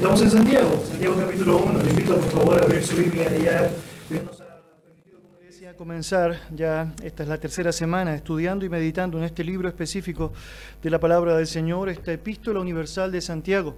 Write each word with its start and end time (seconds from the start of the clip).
Estamos 0.00 0.22
en 0.22 0.30
Santiago, 0.30 0.82
Santiago 0.88 1.14
capítulo 1.14 1.58
1. 1.58 1.82
Le 1.82 1.90
invito 1.90 2.14
por 2.14 2.30
favor 2.30 2.58
a 2.58 2.64
abrir 2.64 2.82
su 2.82 2.96
Biblia 2.96 3.36
ya 3.36 3.70
Dios 4.08 4.24
nos 4.24 4.38
como 4.38 5.36
iglesia 5.42 5.76
comenzar 5.76 6.40
ya, 6.56 6.94
esta 7.02 7.22
es 7.22 7.28
la 7.28 7.36
tercera 7.36 7.70
semana, 7.70 8.14
estudiando 8.14 8.64
y 8.64 8.70
meditando 8.70 9.18
en 9.18 9.24
este 9.24 9.44
libro 9.44 9.68
específico 9.68 10.32
de 10.82 10.88
la 10.88 10.98
palabra 10.98 11.36
del 11.36 11.46
Señor, 11.46 11.90
esta 11.90 12.14
epístola 12.14 12.60
universal 12.60 13.12
de 13.12 13.20
Santiago 13.20 13.76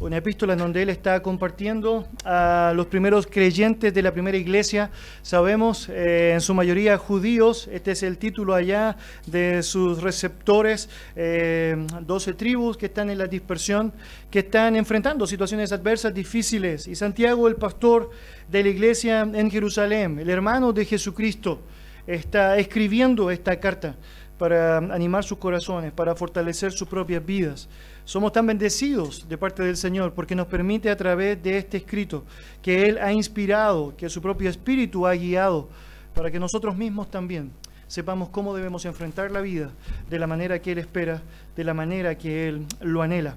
una 0.00 0.16
epístola 0.16 0.54
en 0.54 0.60
donde 0.60 0.82
él 0.82 0.88
está 0.88 1.22
compartiendo 1.22 2.08
a 2.24 2.72
los 2.74 2.86
primeros 2.86 3.26
creyentes 3.26 3.92
de 3.92 4.02
la 4.02 4.12
primera 4.12 4.38
iglesia. 4.38 4.90
Sabemos, 5.20 5.90
eh, 5.90 6.32
en 6.32 6.40
su 6.40 6.54
mayoría 6.54 6.96
judíos, 6.96 7.68
este 7.70 7.90
es 7.90 8.02
el 8.02 8.16
título 8.16 8.54
allá 8.54 8.96
de 9.26 9.62
sus 9.62 10.02
receptores, 10.02 10.88
eh, 11.16 11.76
12 12.00 12.32
tribus 12.32 12.78
que 12.78 12.86
están 12.86 13.10
en 13.10 13.18
la 13.18 13.26
dispersión, 13.26 13.92
que 14.30 14.38
están 14.38 14.74
enfrentando 14.74 15.26
situaciones 15.26 15.70
adversas 15.70 16.14
difíciles. 16.14 16.88
Y 16.88 16.94
Santiago, 16.94 17.46
el 17.46 17.56
pastor 17.56 18.10
de 18.48 18.62
la 18.62 18.70
iglesia 18.70 19.20
en 19.20 19.50
Jerusalén, 19.50 20.18
el 20.18 20.30
hermano 20.30 20.72
de 20.72 20.86
Jesucristo, 20.86 21.60
está 22.06 22.56
escribiendo 22.56 23.30
esta 23.30 23.60
carta 23.60 23.96
para 24.38 24.78
animar 24.78 25.22
sus 25.22 25.36
corazones, 25.36 25.92
para 25.92 26.14
fortalecer 26.14 26.72
sus 26.72 26.88
propias 26.88 27.22
vidas. 27.22 27.68
Somos 28.10 28.32
tan 28.32 28.44
bendecidos 28.44 29.28
de 29.28 29.38
parte 29.38 29.62
del 29.62 29.76
Señor 29.76 30.14
porque 30.14 30.34
nos 30.34 30.48
permite 30.48 30.90
a 30.90 30.96
través 30.96 31.40
de 31.40 31.58
este 31.58 31.76
escrito 31.76 32.24
que 32.60 32.88
Él 32.88 32.98
ha 32.98 33.12
inspirado, 33.12 33.94
que 33.96 34.08
su 34.08 34.20
propio 34.20 34.50
espíritu 34.50 35.06
ha 35.06 35.14
guiado, 35.14 35.68
para 36.12 36.28
que 36.28 36.40
nosotros 36.40 36.76
mismos 36.76 37.08
también 37.08 37.52
sepamos 37.86 38.30
cómo 38.30 38.52
debemos 38.52 38.84
enfrentar 38.84 39.30
la 39.30 39.40
vida 39.40 39.70
de 40.10 40.18
la 40.18 40.26
manera 40.26 40.60
que 40.60 40.72
Él 40.72 40.78
espera, 40.78 41.22
de 41.54 41.62
la 41.62 41.72
manera 41.72 42.18
que 42.18 42.48
Él 42.48 42.66
lo 42.80 43.00
anhela. 43.00 43.36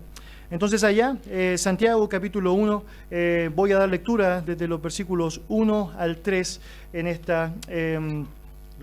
Entonces 0.50 0.84
allá, 0.84 1.18
eh, 1.30 1.56
Santiago 1.60 2.10
capítulo 2.10 2.54
1, 2.54 2.84
eh, 3.12 3.52
voy 3.56 3.74
a 3.74 3.78
dar 3.78 3.90
lectura 3.90 4.42
desde 4.42 4.68
los 4.68 4.82
versículos 4.82 5.42
1 5.50 5.92
al 6.00 6.18
3 6.18 6.62
en 6.94 7.06
esta 7.06 7.54
em, 7.68 8.26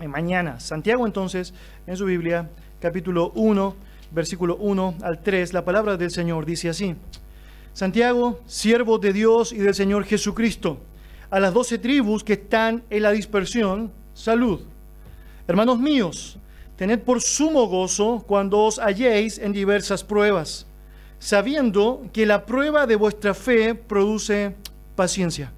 mañana. 0.07 0.57
Santiago 0.61 1.05
entonces, 1.05 1.53
en 1.85 1.97
su 1.97 2.05
Biblia, 2.05 2.49
capítulo 2.79 3.33
1 3.35 3.90
versículo 4.11 4.57
1 4.57 4.95
al 5.01 5.21
3, 5.21 5.53
la 5.53 5.65
palabra 5.65 5.97
del 5.97 6.11
Señor 6.11 6.45
dice 6.45 6.69
así. 6.69 6.95
Santiago, 7.73 8.41
siervo 8.45 8.97
de 8.97 9.13
Dios 9.13 9.53
y 9.53 9.57
del 9.57 9.73
Señor 9.73 10.03
Jesucristo, 10.03 10.79
a 11.29 11.39
las 11.39 11.53
doce 11.53 11.77
tribus 11.77 12.23
que 12.23 12.33
están 12.33 12.83
en 12.89 13.03
la 13.03 13.11
dispersión, 13.11 13.91
salud. 14.13 14.61
Hermanos 15.47 15.79
míos, 15.79 16.37
tened 16.75 16.99
por 16.99 17.21
sumo 17.21 17.67
gozo 17.67 18.23
cuando 18.27 18.59
os 18.59 18.79
halléis 18.79 19.37
en 19.37 19.53
diversas 19.53 20.03
pruebas, 20.03 20.67
sabiendo 21.19 22.03
que 22.11 22.25
la 22.25 22.45
prueba 22.45 22.85
de 22.87 22.95
vuestra 22.95 23.33
fe 23.33 23.75
produce 23.75 24.55
paciencia. 24.95 25.53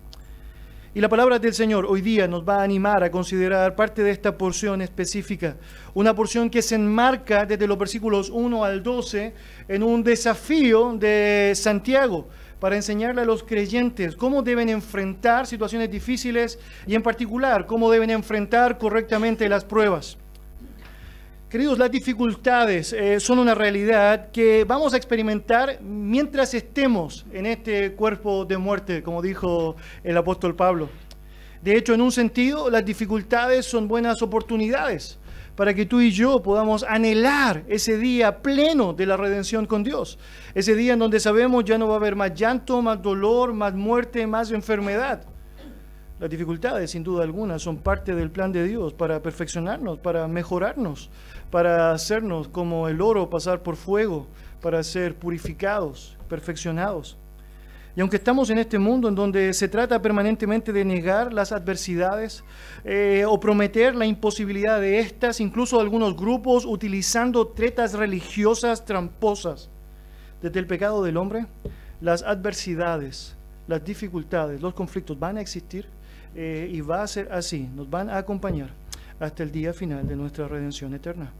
Y 0.96 1.02
la 1.02 1.10
palabra 1.10 1.40
del 1.40 1.56
Señor 1.56 1.88
hoy 1.90 2.02
día 2.02 2.28
nos 2.28 2.48
va 2.48 2.58
a 2.58 2.64
animar 2.64 3.04
a 3.04 3.10
considerar 3.10 3.76
parte 3.76 4.04
de 4.04 4.12
esta 4.12 4.38
porción 4.38 4.80
específica, 4.80 5.58
una 5.96 6.14
porción 6.14 6.52
que 6.52 6.62
se 6.62 6.76
enmarca 6.76 7.48
desde 7.48 7.66
los 7.66 7.80
versículos 7.80 8.30
1 8.30 8.64
al 8.64 8.84
12 8.84 9.34
en 9.70 9.82
un 9.82 10.04
desafío 10.04 10.94
de 10.94 11.54
Santiago 11.56 12.30
para 12.60 12.76
enseñarle 12.76 13.22
a 13.24 13.26
los 13.26 13.42
creyentes 13.42 14.16
cómo 14.16 14.44
deben 14.44 14.70
enfrentar 14.70 15.48
situaciones 15.48 15.90
difíciles 15.90 16.60
y 16.86 16.94
en 16.94 17.02
particular 17.02 17.66
cómo 17.66 17.90
deben 17.90 18.12
enfrentar 18.12 18.78
correctamente 18.78 19.50
las 19.50 19.66
pruebas. 19.66 20.20
Queridos, 21.54 21.78
las 21.78 21.92
dificultades 21.92 22.94
eh, 22.94 23.20
son 23.20 23.38
una 23.38 23.54
realidad 23.54 24.32
que 24.32 24.64
vamos 24.64 24.96
a 24.96 24.98
experimentar 24.98 25.80
mientras 25.84 26.56
estemos 26.56 27.28
en 27.32 27.46
este 27.46 27.92
cuerpo 27.94 28.44
de 28.44 28.58
muerte, 28.58 29.04
como 29.04 29.22
dijo 29.22 29.76
el 30.04 30.18
apóstol 30.18 30.56
Pablo. 30.56 30.90
De 31.62 31.78
hecho, 31.78 31.94
en 31.94 32.02
un 32.02 32.12
sentido, 32.12 32.72
las 32.72 32.84
dificultades 32.84 33.68
son 33.68 33.88
buenas 33.88 34.24
oportunidades 34.24 35.20
para 35.56 35.76
que 35.76 35.86
tú 35.86 36.02
y 36.02 36.10
yo 36.10 36.42
podamos 36.42 36.82
anhelar 36.82 37.64
ese 37.68 38.00
día 38.00 38.42
pleno 38.42 38.94
de 38.94 39.06
la 39.06 39.16
redención 39.16 39.68
con 39.68 39.84
Dios. 39.84 40.18
Ese 40.56 40.74
día 40.74 40.94
en 40.94 41.00
donde 41.00 41.20
sabemos 41.20 41.66
ya 41.66 41.78
no 41.78 41.88
va 41.88 41.94
a 41.94 41.98
haber 41.98 42.16
más 42.16 42.34
llanto, 42.34 42.82
más 42.82 43.00
dolor, 43.00 43.54
más 43.54 43.76
muerte, 43.76 44.26
más 44.26 44.50
enfermedad. 44.50 45.24
Las 46.24 46.30
dificultades, 46.30 46.92
sin 46.92 47.04
duda 47.04 47.26
alguna, 47.26 47.60
son 47.60 47.80
parte 47.80 48.16
del 48.16 48.32
plan 48.32 48.54
de 48.54 48.64
Dios 48.64 48.94
para 48.94 49.22
perfeccionarnos, 49.22 50.00
para 50.00 50.26
mejorarnos, 50.30 51.10
para 51.52 51.92
hacernos 51.92 52.48
como 52.48 52.88
el 52.88 53.02
oro 53.02 53.30
pasar 53.30 53.62
por 53.62 53.76
fuego, 53.76 54.28
para 54.62 54.82
ser 54.84 55.16
purificados, 55.16 56.18
perfeccionados. 56.30 57.18
Y 57.94 58.00
aunque 58.00 58.16
estamos 58.16 58.50
en 58.50 58.60
este 58.60 58.80
mundo 58.80 59.10
en 59.10 59.16
donde 59.16 59.54
se 59.54 59.68
trata 59.68 60.02
permanentemente 60.02 60.72
de 60.72 60.86
negar 60.86 61.34
las 61.34 61.52
adversidades 61.52 62.46
eh, 62.86 63.26
o 63.28 63.38
prometer 63.38 63.94
la 63.94 64.06
imposibilidad 64.06 64.80
de 64.80 65.00
estas, 65.00 65.42
incluso 65.42 65.82
algunos 65.82 66.16
grupos 66.16 66.64
utilizando 66.64 67.50
tretas 67.50 67.96
religiosas 67.96 68.86
tramposas 68.86 69.70
desde 70.42 70.58
el 70.62 70.68
pecado 70.68 71.04
del 71.04 71.18
hombre, 71.18 71.48
las 72.00 72.24
adversidades, 72.24 73.36
las 73.68 73.84
dificultades, 73.84 74.62
los 74.62 74.74
conflictos 74.74 75.20
van 75.20 75.38
a 75.38 75.42
existir 75.42 75.86
eh, 76.36 76.70
y 76.72 76.82
va 76.82 77.04
a 77.04 77.08
ser 77.08 77.32
así, 77.32 77.70
nos 77.76 77.90
van 77.90 78.10
a 78.10 78.18
acompañar 78.18 78.72
hasta 79.20 79.44
el 79.44 79.52
día 79.52 79.74
final 79.74 80.08
de 80.08 80.16
nuestra 80.16 80.48
redención 80.48 80.94
eterna. 80.94 81.32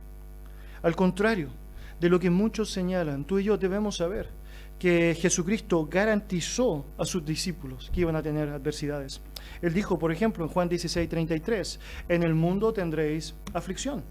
Al 0.82 0.96
contrario 0.96 1.50
de 2.00 2.10
lo 2.10 2.20
que 2.20 2.30
muchos 2.30 2.72
señalan, 2.72 3.26
tú 3.26 3.40
y 3.40 3.46
yo 3.46 3.58
debemos 3.58 3.98
saber 3.98 4.30
que 4.78 5.16
Jesucristo 5.20 5.86
garantizó 5.86 6.86
a 6.98 7.06
sus 7.06 7.26
discípulos 7.26 7.90
que 7.94 8.02
iban 8.02 8.16
a 8.16 8.22
tener 8.22 8.50
adversidades. 8.50 9.22
Él 9.62 9.74
dijo, 9.74 9.98
por 9.98 10.12
ejemplo, 10.12 10.44
en 10.44 10.52
Juan 10.52 10.68
16, 10.68 11.08
33, 11.08 11.80
en 12.10 12.24
el 12.24 12.34
mundo 12.34 12.74
tendréis 12.74 13.34
aflicción. 13.54 14.04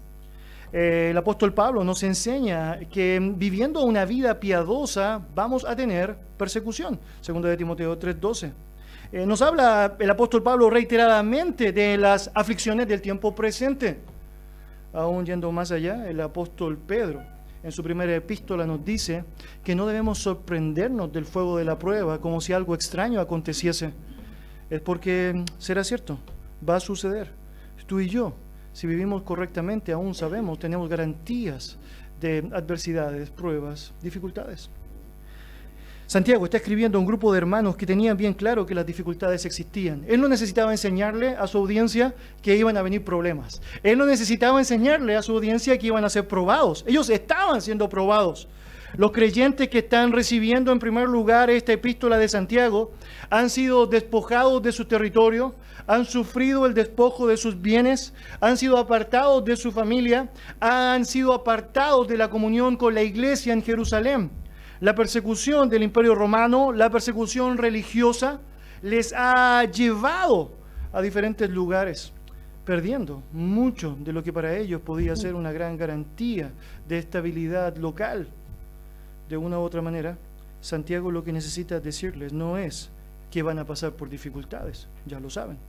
Eh, 0.71 1.09
el 1.11 1.17
apóstol 1.17 1.53
Pablo 1.53 1.83
nos 1.83 2.01
enseña 2.01 2.79
que 2.91 3.19
viviendo 3.35 3.83
una 3.83 4.05
vida 4.05 4.39
piadosa 4.39 5.23
vamos 5.35 5.63
a 5.65 5.75
tener 5.75 6.17
persecución, 6.35 6.99
segundo 7.21 7.47
de 7.47 7.57
Timoteo 7.57 7.95
3:12. 7.99 8.51
Eh, 9.13 9.27
nos 9.27 9.43
habla 9.43 9.95
el 9.99 10.09
apóstol 10.09 10.41
Pablo 10.41 10.71
reiteradamente 10.71 11.71
de 11.71 11.99
las 11.99 12.31
aflicciones 12.33 12.87
del 12.87 12.99
tiempo 12.99 13.35
presente. 13.35 13.99
Aún 14.91 15.23
yendo 15.23 15.51
más 15.51 15.71
allá, 15.71 16.09
el 16.09 16.19
apóstol 16.19 16.79
Pedro 16.79 17.21
en 17.61 17.71
su 17.71 17.83
primera 17.83 18.15
epístola 18.15 18.65
nos 18.65 18.83
dice 18.83 19.23
que 19.63 19.75
no 19.75 19.85
debemos 19.85 20.17
sorprendernos 20.17 21.13
del 21.13 21.25
fuego 21.25 21.59
de 21.59 21.63
la 21.63 21.77
prueba 21.77 22.19
como 22.19 22.41
si 22.41 22.53
algo 22.53 22.73
extraño 22.73 23.21
aconteciese. 23.21 23.93
Es 24.71 24.81
porque 24.81 25.45
será 25.59 25.83
cierto, 25.83 26.17
va 26.67 26.77
a 26.77 26.79
suceder. 26.79 27.29
Tú 27.85 27.99
y 27.99 28.09
yo, 28.09 28.33
si 28.71 28.87
vivimos 28.87 29.21
correctamente, 29.21 29.91
aún 29.91 30.15
sabemos, 30.15 30.57
tenemos 30.57 30.89
garantías 30.89 31.77
de 32.19 32.49
adversidades, 32.51 33.29
pruebas, 33.29 33.93
dificultades. 34.01 34.71
Santiago 36.13 36.45
está 36.45 36.57
escribiendo 36.57 36.99
a 36.99 37.01
un 37.01 37.07
grupo 37.07 37.31
de 37.31 37.39
hermanos 37.39 37.75
que 37.75 37.87
tenían 37.87 38.15
bien 38.15 38.35
claro 38.35 38.67
que 38.67 38.75
las 38.75 38.85
dificultades 38.85 39.47
existían. 39.47 40.05
Él 40.07 40.21
no 40.21 40.27
necesitaba 40.27 40.71
enseñarle 40.71 41.29
a 41.29 41.47
su 41.47 41.57
audiencia 41.57 42.13
que 42.43 42.55
iban 42.55 42.77
a 42.77 42.83
venir 42.83 43.03
problemas. 43.03 43.63
Él 43.81 43.97
no 43.97 44.05
necesitaba 44.05 44.59
enseñarle 44.59 45.15
a 45.15 45.23
su 45.23 45.31
audiencia 45.31 45.75
que 45.79 45.87
iban 45.87 46.05
a 46.05 46.11
ser 46.11 46.27
probados. 46.27 46.85
Ellos 46.87 47.09
estaban 47.09 47.63
siendo 47.63 47.89
probados. 47.89 48.47
Los 48.95 49.11
creyentes 49.11 49.69
que 49.69 49.79
están 49.79 50.11
recibiendo 50.11 50.71
en 50.71 50.77
primer 50.77 51.09
lugar 51.09 51.49
esta 51.49 51.73
epístola 51.73 52.19
de 52.19 52.29
Santiago 52.29 52.91
han 53.31 53.49
sido 53.49 53.87
despojados 53.87 54.61
de 54.61 54.71
su 54.71 54.85
territorio, 54.85 55.55
han 55.87 56.05
sufrido 56.05 56.67
el 56.67 56.75
despojo 56.75 57.25
de 57.25 57.37
sus 57.37 57.59
bienes, 57.59 58.13
han 58.39 58.57
sido 58.57 58.77
apartados 58.77 59.43
de 59.45 59.57
su 59.57 59.71
familia, 59.71 60.29
han 60.59 61.05
sido 61.05 61.33
apartados 61.33 62.07
de 62.07 62.17
la 62.17 62.29
comunión 62.29 62.77
con 62.77 62.93
la 62.93 63.01
iglesia 63.01 63.51
en 63.51 63.63
Jerusalén 63.63 64.42
la 64.83 64.93
persecución 64.93 65.69
del 65.69 65.81
imperio 65.81 66.13
romano, 66.13 66.73
la 66.73 66.89
persecución 66.89 67.57
religiosa, 67.57 68.41
les 68.81 69.13
ha 69.15 69.63
llevado 69.63 70.51
a 70.91 71.01
diferentes 71.01 71.49
lugares, 71.49 72.11
perdiendo 72.65 73.23
mucho 73.31 73.95
de 73.97 74.11
lo 74.11 74.21
que 74.21 74.33
para 74.33 74.57
ellos 74.57 74.81
podía 74.81 75.15
ser 75.15 75.35
una 75.35 75.53
gran 75.53 75.77
garantía 75.77 76.51
de 76.85 76.97
estabilidad 76.97 77.77
local. 77.77 78.27
De 79.29 79.37
una 79.37 79.57
u 79.57 79.61
otra 79.61 79.81
manera, 79.81 80.17
Santiago 80.59 81.11
lo 81.11 81.23
que 81.23 81.31
necesita 81.31 81.79
decirles 81.79 82.33
no 82.33 82.57
es 82.57 82.91
que 83.31 83.41
van 83.41 83.59
a 83.59 83.65
pasar 83.65 83.93
por 83.93 84.09
dificultades, 84.09 84.89
ya 85.05 85.17
lo 85.21 85.29
saben. 85.29 85.59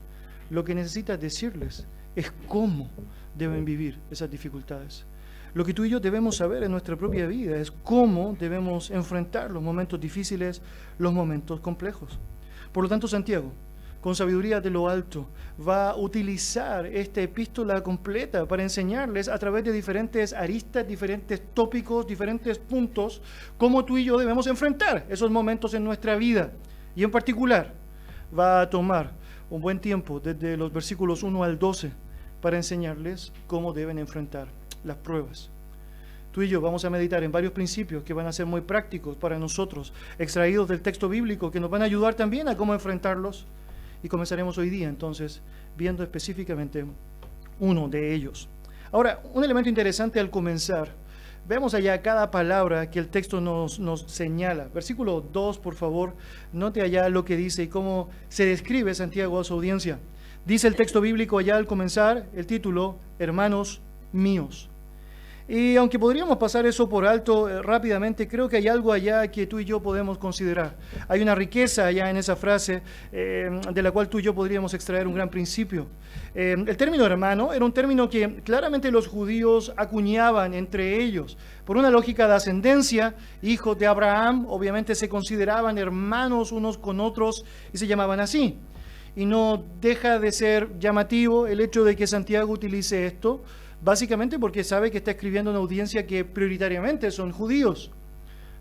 Lo 0.50 0.64
que 0.64 0.74
necesita 0.74 1.16
decirles 1.16 1.86
es 2.16 2.32
cómo 2.48 2.90
deben 3.38 3.64
vivir 3.64 3.96
esas 4.10 4.28
dificultades. 4.28 5.06
Lo 5.54 5.64
que 5.64 5.72
tú 5.72 5.84
y 5.84 5.90
yo 5.90 6.00
debemos 6.00 6.36
saber 6.36 6.64
en 6.64 6.72
nuestra 6.72 6.96
propia 6.96 7.28
vida 7.28 7.56
es 7.56 7.70
cómo 7.70 8.36
debemos 8.36 8.90
enfrentar 8.90 9.52
los 9.52 9.62
momentos 9.62 10.00
difíciles, 10.00 10.60
los 10.98 11.12
momentos 11.12 11.60
complejos. 11.60 12.18
Por 12.72 12.82
lo 12.82 12.88
tanto, 12.88 13.06
Santiago, 13.06 13.52
con 14.00 14.16
sabiduría 14.16 14.60
de 14.60 14.70
lo 14.70 14.88
alto, 14.88 15.28
va 15.66 15.90
a 15.90 15.96
utilizar 15.96 16.86
esta 16.86 17.20
epístola 17.20 17.84
completa 17.84 18.48
para 18.48 18.64
enseñarles 18.64 19.28
a 19.28 19.38
través 19.38 19.62
de 19.62 19.70
diferentes 19.70 20.32
aristas, 20.32 20.88
diferentes 20.88 21.40
tópicos, 21.54 22.04
diferentes 22.04 22.58
puntos, 22.58 23.22
cómo 23.56 23.84
tú 23.84 23.96
y 23.96 24.04
yo 24.04 24.18
debemos 24.18 24.48
enfrentar 24.48 25.06
esos 25.08 25.30
momentos 25.30 25.72
en 25.74 25.84
nuestra 25.84 26.16
vida. 26.16 26.50
Y 26.96 27.04
en 27.04 27.12
particular, 27.12 27.72
va 28.36 28.62
a 28.62 28.68
tomar 28.68 29.12
un 29.48 29.60
buen 29.60 29.78
tiempo 29.78 30.18
desde 30.18 30.56
los 30.56 30.72
versículos 30.72 31.22
1 31.22 31.44
al 31.44 31.60
12 31.60 31.92
para 32.40 32.56
enseñarles 32.56 33.32
cómo 33.46 33.72
deben 33.72 34.00
enfrentar 34.00 34.48
las 34.84 34.96
pruebas. 34.96 35.50
Tú 36.34 36.42
y 36.42 36.48
yo 36.48 36.60
vamos 36.60 36.84
a 36.84 36.90
meditar 36.90 37.22
en 37.22 37.30
varios 37.30 37.52
principios 37.52 38.02
que 38.02 38.12
van 38.12 38.26
a 38.26 38.32
ser 38.32 38.44
muy 38.44 38.60
prácticos 38.60 39.16
para 39.16 39.38
nosotros, 39.38 39.92
extraídos 40.18 40.66
del 40.66 40.82
texto 40.82 41.08
bíblico, 41.08 41.52
que 41.52 41.60
nos 41.60 41.70
van 41.70 41.82
a 41.82 41.84
ayudar 41.84 42.14
también 42.14 42.48
a 42.48 42.56
cómo 42.56 42.74
enfrentarlos. 42.74 43.46
Y 44.02 44.08
comenzaremos 44.08 44.58
hoy 44.58 44.68
día 44.68 44.88
entonces 44.88 45.42
viendo 45.76 46.02
específicamente 46.02 46.84
uno 47.60 47.88
de 47.88 48.12
ellos. 48.12 48.48
Ahora, 48.90 49.22
un 49.32 49.44
elemento 49.44 49.68
interesante 49.68 50.18
al 50.18 50.30
comenzar, 50.30 50.88
vemos 51.46 51.72
allá 51.72 52.02
cada 52.02 52.30
palabra 52.32 52.90
que 52.90 52.98
el 52.98 53.08
texto 53.08 53.40
nos, 53.40 53.78
nos 53.78 54.02
señala. 54.02 54.68
Versículo 54.74 55.20
2, 55.20 55.58
por 55.58 55.76
favor, 55.76 56.14
note 56.52 56.82
allá 56.82 57.08
lo 57.08 57.24
que 57.24 57.36
dice 57.36 57.62
y 57.62 57.68
cómo 57.68 58.08
se 58.28 58.44
describe 58.44 58.92
Santiago 58.94 59.38
a 59.38 59.44
su 59.44 59.54
audiencia. 59.54 60.00
Dice 60.44 60.66
el 60.66 60.74
texto 60.74 61.00
bíblico 61.00 61.38
allá 61.38 61.56
al 61.56 61.66
comenzar 61.68 62.26
el 62.34 62.46
título, 62.46 62.98
hermanos 63.20 63.80
míos. 64.12 64.68
Y 65.46 65.76
aunque 65.76 65.98
podríamos 65.98 66.38
pasar 66.38 66.64
eso 66.64 66.88
por 66.88 67.04
alto 67.04 67.50
eh, 67.50 67.60
rápidamente, 67.60 68.26
creo 68.26 68.48
que 68.48 68.56
hay 68.56 68.66
algo 68.66 68.92
allá 68.92 69.30
que 69.30 69.46
tú 69.46 69.58
y 69.58 69.66
yo 69.66 69.82
podemos 69.82 70.16
considerar. 70.16 70.74
Hay 71.06 71.20
una 71.20 71.34
riqueza 71.34 71.86
allá 71.86 72.08
en 72.08 72.16
esa 72.16 72.34
frase 72.34 72.82
eh, 73.12 73.50
de 73.70 73.82
la 73.82 73.90
cual 73.90 74.08
tú 74.08 74.18
y 74.18 74.22
yo 74.22 74.34
podríamos 74.34 74.72
extraer 74.72 75.06
un 75.06 75.14
gran 75.14 75.28
principio. 75.28 75.86
Eh, 76.34 76.56
el 76.66 76.76
término 76.78 77.04
hermano 77.04 77.52
era 77.52 77.62
un 77.62 77.72
término 77.72 78.08
que 78.08 78.36
claramente 78.42 78.90
los 78.90 79.06
judíos 79.06 79.70
acuñaban 79.76 80.54
entre 80.54 81.02
ellos. 81.02 81.36
Por 81.66 81.76
una 81.76 81.90
lógica 81.90 82.26
de 82.26 82.34
ascendencia, 82.34 83.14
hijos 83.42 83.78
de 83.78 83.86
Abraham 83.86 84.46
obviamente 84.48 84.94
se 84.94 85.10
consideraban 85.10 85.76
hermanos 85.76 86.52
unos 86.52 86.78
con 86.78 87.00
otros 87.00 87.44
y 87.70 87.76
se 87.76 87.86
llamaban 87.86 88.18
así. 88.18 88.58
Y 89.14 89.26
no 89.26 89.62
deja 89.78 90.18
de 90.18 90.32
ser 90.32 90.78
llamativo 90.78 91.46
el 91.46 91.60
hecho 91.60 91.84
de 91.84 91.94
que 91.96 92.06
Santiago 92.06 92.50
utilice 92.50 93.06
esto 93.06 93.44
básicamente 93.84 94.38
porque 94.38 94.64
sabe 94.64 94.90
que 94.90 94.98
está 94.98 95.10
escribiendo 95.10 95.50
una 95.50 95.60
audiencia 95.60 96.06
que 96.06 96.24
prioritariamente 96.24 97.10
son 97.10 97.32
judíos. 97.32 97.90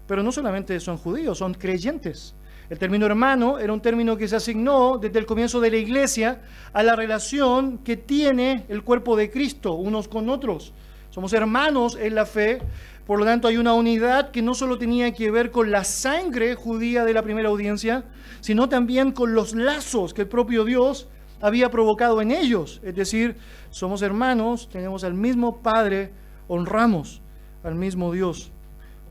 Pero 0.05 0.21
no 0.21 0.33
solamente 0.33 0.77
son 0.81 0.97
judíos, 0.97 1.37
son 1.37 1.53
creyentes. 1.53 2.35
El 2.69 2.77
término 2.77 3.05
hermano 3.05 3.57
era 3.57 3.71
un 3.71 3.81
término 3.81 4.17
que 4.17 4.27
se 4.27 4.35
asignó 4.35 4.97
desde 4.97 5.19
el 5.19 5.25
comienzo 5.25 5.61
de 5.61 5.71
la 5.71 5.77
iglesia 5.77 6.41
a 6.73 6.83
la 6.83 6.95
relación 6.97 7.77
que 7.77 7.95
tiene 7.95 8.65
el 8.67 8.83
cuerpo 8.83 9.15
de 9.15 9.31
Cristo 9.31 9.73
unos 9.73 10.09
con 10.09 10.29
otros. 10.29 10.73
Somos 11.09 11.31
hermanos 11.31 11.97
en 11.99 12.15
la 12.15 12.25
fe, 12.25 12.59
por 13.05 13.19
lo 13.19 13.25
tanto 13.25 13.47
hay 13.47 13.57
una 13.57 13.73
unidad 13.73 14.31
que 14.31 14.41
no 14.41 14.53
solo 14.53 14.77
tenía 14.77 15.13
que 15.13 15.31
ver 15.31 15.51
con 15.51 15.71
la 15.71 15.83
sangre 15.85 16.55
judía 16.55 17.05
de 17.05 17.13
la 17.13 17.21
primera 17.21 17.49
audiencia, 17.49 18.03
sino 18.41 18.67
también 18.67 19.11
con 19.11 19.33
los 19.33 19.53
lazos 19.53 20.13
que 20.13 20.23
el 20.23 20.27
propio 20.27 20.65
Dios 20.65 21.07
había 21.43 21.69
provocado 21.69 22.21
en 22.21 22.31
ellos. 22.31 22.79
Es 22.83 22.95
decir, 22.95 23.35
somos 23.69 24.01
hermanos, 24.01 24.69
tenemos 24.69 25.03
al 25.03 25.13
mismo 25.13 25.57
Padre, 25.57 26.09
honramos 26.47 27.21
al 27.63 27.75
mismo 27.75 28.13
Dios. 28.13 28.49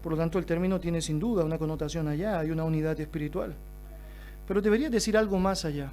Por 0.02 0.12
lo 0.12 0.18
tanto, 0.18 0.38
el 0.38 0.46
término 0.46 0.80
tiene 0.80 1.02
sin 1.02 1.20
duda 1.20 1.44
una 1.44 1.58
connotación 1.58 2.08
allá, 2.08 2.40
hay 2.40 2.50
una 2.50 2.64
unidad 2.64 2.98
espiritual. 2.98 3.54
Pero 4.48 4.62
debería 4.62 4.88
decir 4.88 5.14
algo 5.14 5.38
más 5.38 5.66
allá. 5.66 5.92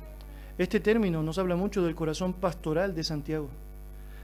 Este 0.57 0.79
término 0.79 1.21
nos 1.21 1.37
habla 1.37 1.57
mucho 1.57 1.83
del 1.83 1.93
corazón 1.93 2.31
pastoral 2.31 2.95
de 2.95 3.03
Santiago. 3.03 3.49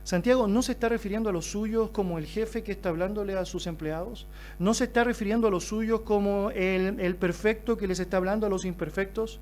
Santiago 0.06 0.48
no 0.48 0.62
se 0.62 0.72
está 0.72 0.88
refiriendo 0.88 1.30
a 1.30 1.34
los 1.34 1.52
suyos 1.52 1.90
como 1.90 2.18
el 2.18 2.28
jefe 2.28 2.64
que 2.64 2.72
está 2.72 2.90
hablándole 2.90 3.36
a 3.36 3.44
sus 3.44 3.68
empleados, 3.68 4.26
no 4.58 4.74
se 4.74 4.86
está 4.86 5.04
refiriendo 5.04 5.48
a 5.48 5.52
los 5.52 5.66
suyos 5.66 6.02
como 6.02 6.52
el, 6.52 7.00
el 7.00 7.16
perfecto 7.18 7.76
que 7.76 7.88
les 7.88 8.00
está 8.00 8.18
hablando 8.18 8.46
a 8.46 8.50
los 8.50 8.64
imperfectos, 8.64 9.42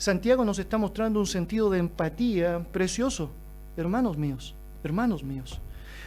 Santiago 0.00 0.46
nos 0.46 0.58
está 0.58 0.78
mostrando 0.78 1.20
un 1.20 1.26
sentido 1.26 1.68
de 1.68 1.78
empatía 1.78 2.58
precioso, 2.72 3.30
hermanos 3.76 4.16
míos, 4.16 4.54
hermanos 4.82 5.22
míos. 5.22 5.60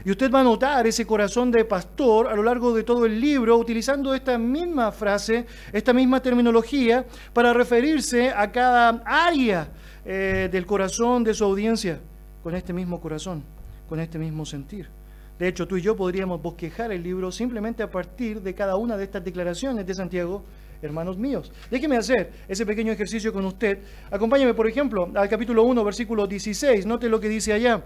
Y 0.04 0.10
usted 0.10 0.32
va 0.32 0.40
a 0.40 0.44
notar 0.44 0.88
ese 0.88 1.06
corazón 1.06 1.52
de 1.52 1.64
pastor 1.64 2.28
a 2.28 2.36
lo 2.36 2.42
largo 2.42 2.74
de 2.74 2.82
todo 2.82 3.06
el 3.06 3.22
libro, 3.22 3.56
utilizando 3.56 4.16
esta 4.16 4.40
misma 4.40 4.92
frase, 4.92 5.46
esta 5.72 5.94
misma 5.94 6.24
terminología, 6.24 7.06
para 7.34 7.54
referirse 7.54 8.32
a 8.32 8.52
cada 8.52 9.04
área 9.06 9.70
eh, 10.04 10.50
del 10.52 10.66
corazón 10.66 11.24
de 11.24 11.36
su 11.36 11.44
audiencia, 11.44 12.00
con 12.42 12.56
este 12.56 12.74
mismo 12.74 13.00
corazón, 13.00 13.44
con 13.88 14.00
este 14.00 14.18
mismo 14.18 14.44
sentir. 14.44 14.90
De 15.38 15.48
hecho, 15.48 15.68
tú 15.68 15.78
y 15.78 15.84
yo 15.84 15.96
podríamos 15.96 16.42
bosquejar 16.42 16.92
el 16.92 17.04
libro 17.04 17.32
simplemente 17.32 17.84
a 17.84 17.92
partir 17.92 18.42
de 18.42 18.56
cada 18.56 18.76
una 18.76 18.98
de 18.98 19.04
estas 19.04 19.24
declaraciones 19.24 19.86
de 19.86 19.94
Santiago 19.94 20.44
hermanos 20.86 21.18
míos. 21.18 21.52
Déjeme 21.70 21.98
hacer 21.98 22.32
ese 22.48 22.66
pequeño 22.66 22.92
ejercicio 22.92 23.32
con 23.34 23.46
usted. 23.46 23.80
Acompáñame, 24.12 24.54
por 24.54 24.68
ejemplo, 24.68 25.10
al 25.16 25.30
capítulo 25.30 25.64
1, 25.64 25.84
versículo 25.84 26.28
16. 26.28 26.86
Note 26.86 27.10
lo 27.10 27.20
que 27.20 27.30
dice 27.30 27.54
allá. 27.54 27.84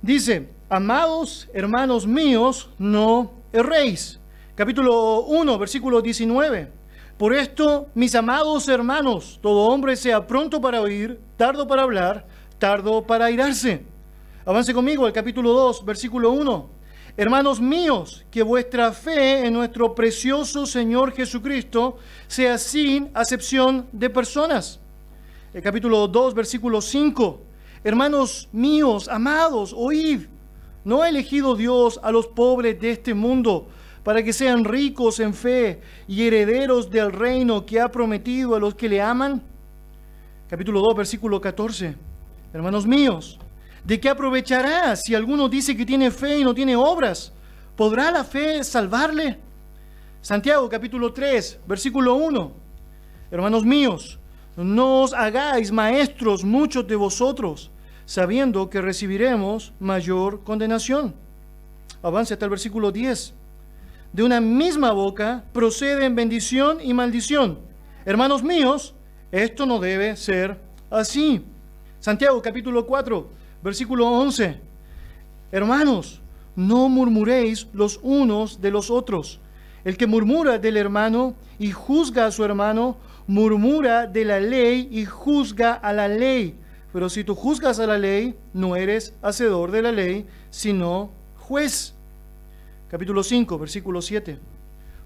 Dice, 0.00 0.48
amados 0.68 1.48
hermanos 1.52 2.06
míos, 2.06 2.70
no 2.78 3.32
erréis. 3.52 4.18
Capítulo 4.54 5.22
1, 5.26 5.58
versículo 5.58 6.02
19. 6.02 6.68
Por 7.16 7.34
esto, 7.34 7.86
mis 7.94 8.14
amados 8.14 8.68
hermanos, 8.68 9.38
todo 9.40 9.68
hombre 9.68 9.94
sea 9.96 10.26
pronto 10.26 10.60
para 10.60 10.80
oír, 10.80 11.20
tardo 11.36 11.66
para 11.68 11.82
hablar, 11.82 12.26
tardo 12.58 13.06
para 13.06 13.26
airarse. 13.26 13.84
Avance 14.44 14.74
conmigo 14.74 15.06
al 15.06 15.12
capítulo 15.12 15.52
2, 15.52 15.84
versículo 15.84 16.32
1. 16.32 16.70
Hermanos 17.14 17.60
míos, 17.60 18.24
que 18.30 18.42
vuestra 18.42 18.90
fe 18.92 19.46
en 19.46 19.52
nuestro 19.52 19.94
precioso 19.94 20.64
Señor 20.64 21.12
Jesucristo 21.12 21.98
sea 22.26 22.56
sin 22.56 23.10
acepción 23.12 23.86
de 23.92 24.08
personas. 24.08 24.80
Capítulo 25.62 26.08
2, 26.08 26.32
versículo 26.32 26.80
5. 26.80 27.42
Hermanos 27.84 28.48
míos, 28.50 29.08
amados, 29.08 29.74
oíd. 29.76 30.22
¿No 30.84 31.02
ha 31.02 31.10
elegido 31.10 31.54
Dios 31.54 32.00
a 32.02 32.10
los 32.10 32.26
pobres 32.28 32.80
de 32.80 32.92
este 32.92 33.12
mundo 33.12 33.68
para 34.02 34.22
que 34.22 34.32
sean 34.32 34.64
ricos 34.64 35.20
en 35.20 35.34
fe 35.34 35.82
y 36.08 36.26
herederos 36.26 36.90
del 36.90 37.12
reino 37.12 37.66
que 37.66 37.78
ha 37.78 37.92
prometido 37.92 38.54
a 38.54 38.58
los 38.58 38.74
que 38.74 38.88
le 38.88 39.02
aman? 39.02 39.42
Capítulo 40.48 40.80
2, 40.80 40.96
versículo 40.96 41.42
14. 41.42 41.94
Hermanos 42.54 42.86
míos, 42.86 43.38
¿De 43.84 43.98
qué 43.98 44.08
aprovechará 44.08 44.94
si 44.94 45.14
alguno 45.14 45.48
dice 45.48 45.76
que 45.76 45.84
tiene 45.84 46.10
fe 46.10 46.38
y 46.38 46.44
no 46.44 46.54
tiene 46.54 46.76
obras? 46.76 47.32
¿Podrá 47.76 48.10
la 48.12 48.22
fe 48.22 48.62
salvarle? 48.62 49.38
Santiago 50.20 50.68
capítulo 50.68 51.12
3, 51.12 51.60
versículo 51.66 52.14
1. 52.14 52.52
Hermanos 53.32 53.64
míos, 53.64 54.20
no 54.56 55.02
os 55.02 55.12
hagáis 55.12 55.72
maestros 55.72 56.44
muchos 56.44 56.86
de 56.86 56.94
vosotros, 56.94 57.72
sabiendo 58.04 58.70
que 58.70 58.80
recibiremos 58.80 59.72
mayor 59.80 60.44
condenación. 60.44 61.14
Avance 62.02 62.34
hasta 62.34 62.46
el 62.46 62.50
versículo 62.50 62.92
10. 62.92 63.34
De 64.12 64.22
una 64.22 64.40
misma 64.40 64.92
boca 64.92 65.44
proceden 65.52 66.14
bendición 66.14 66.78
y 66.80 66.94
maldición. 66.94 67.58
Hermanos 68.04 68.44
míos, 68.44 68.94
esto 69.32 69.66
no 69.66 69.80
debe 69.80 70.16
ser 70.16 70.60
así. 70.88 71.42
Santiago 71.98 72.40
capítulo 72.42 72.86
4, 72.86 73.41
Versículo 73.62 74.08
11. 74.08 74.60
Hermanos, 75.50 76.20
no 76.56 76.88
murmuréis 76.88 77.68
los 77.72 78.00
unos 78.02 78.60
de 78.60 78.70
los 78.70 78.90
otros. 78.90 79.40
El 79.84 79.96
que 79.96 80.06
murmura 80.06 80.58
del 80.58 80.76
hermano 80.76 81.34
y 81.58 81.70
juzga 81.72 82.26
a 82.26 82.30
su 82.30 82.44
hermano, 82.44 82.96
murmura 83.26 84.06
de 84.06 84.24
la 84.24 84.40
ley 84.40 84.88
y 84.90 85.04
juzga 85.04 85.74
a 85.74 85.92
la 85.92 86.08
ley. 86.08 86.56
Pero 86.92 87.08
si 87.08 87.24
tú 87.24 87.34
juzgas 87.34 87.78
a 87.80 87.86
la 87.86 87.98
ley, 87.98 88.36
no 88.52 88.76
eres 88.76 89.14
hacedor 89.22 89.70
de 89.70 89.82
la 89.82 89.92
ley, 89.92 90.26
sino 90.50 91.10
juez. 91.36 91.94
Capítulo 92.88 93.22
5, 93.22 93.58
versículo 93.58 94.02
7. 94.02 94.38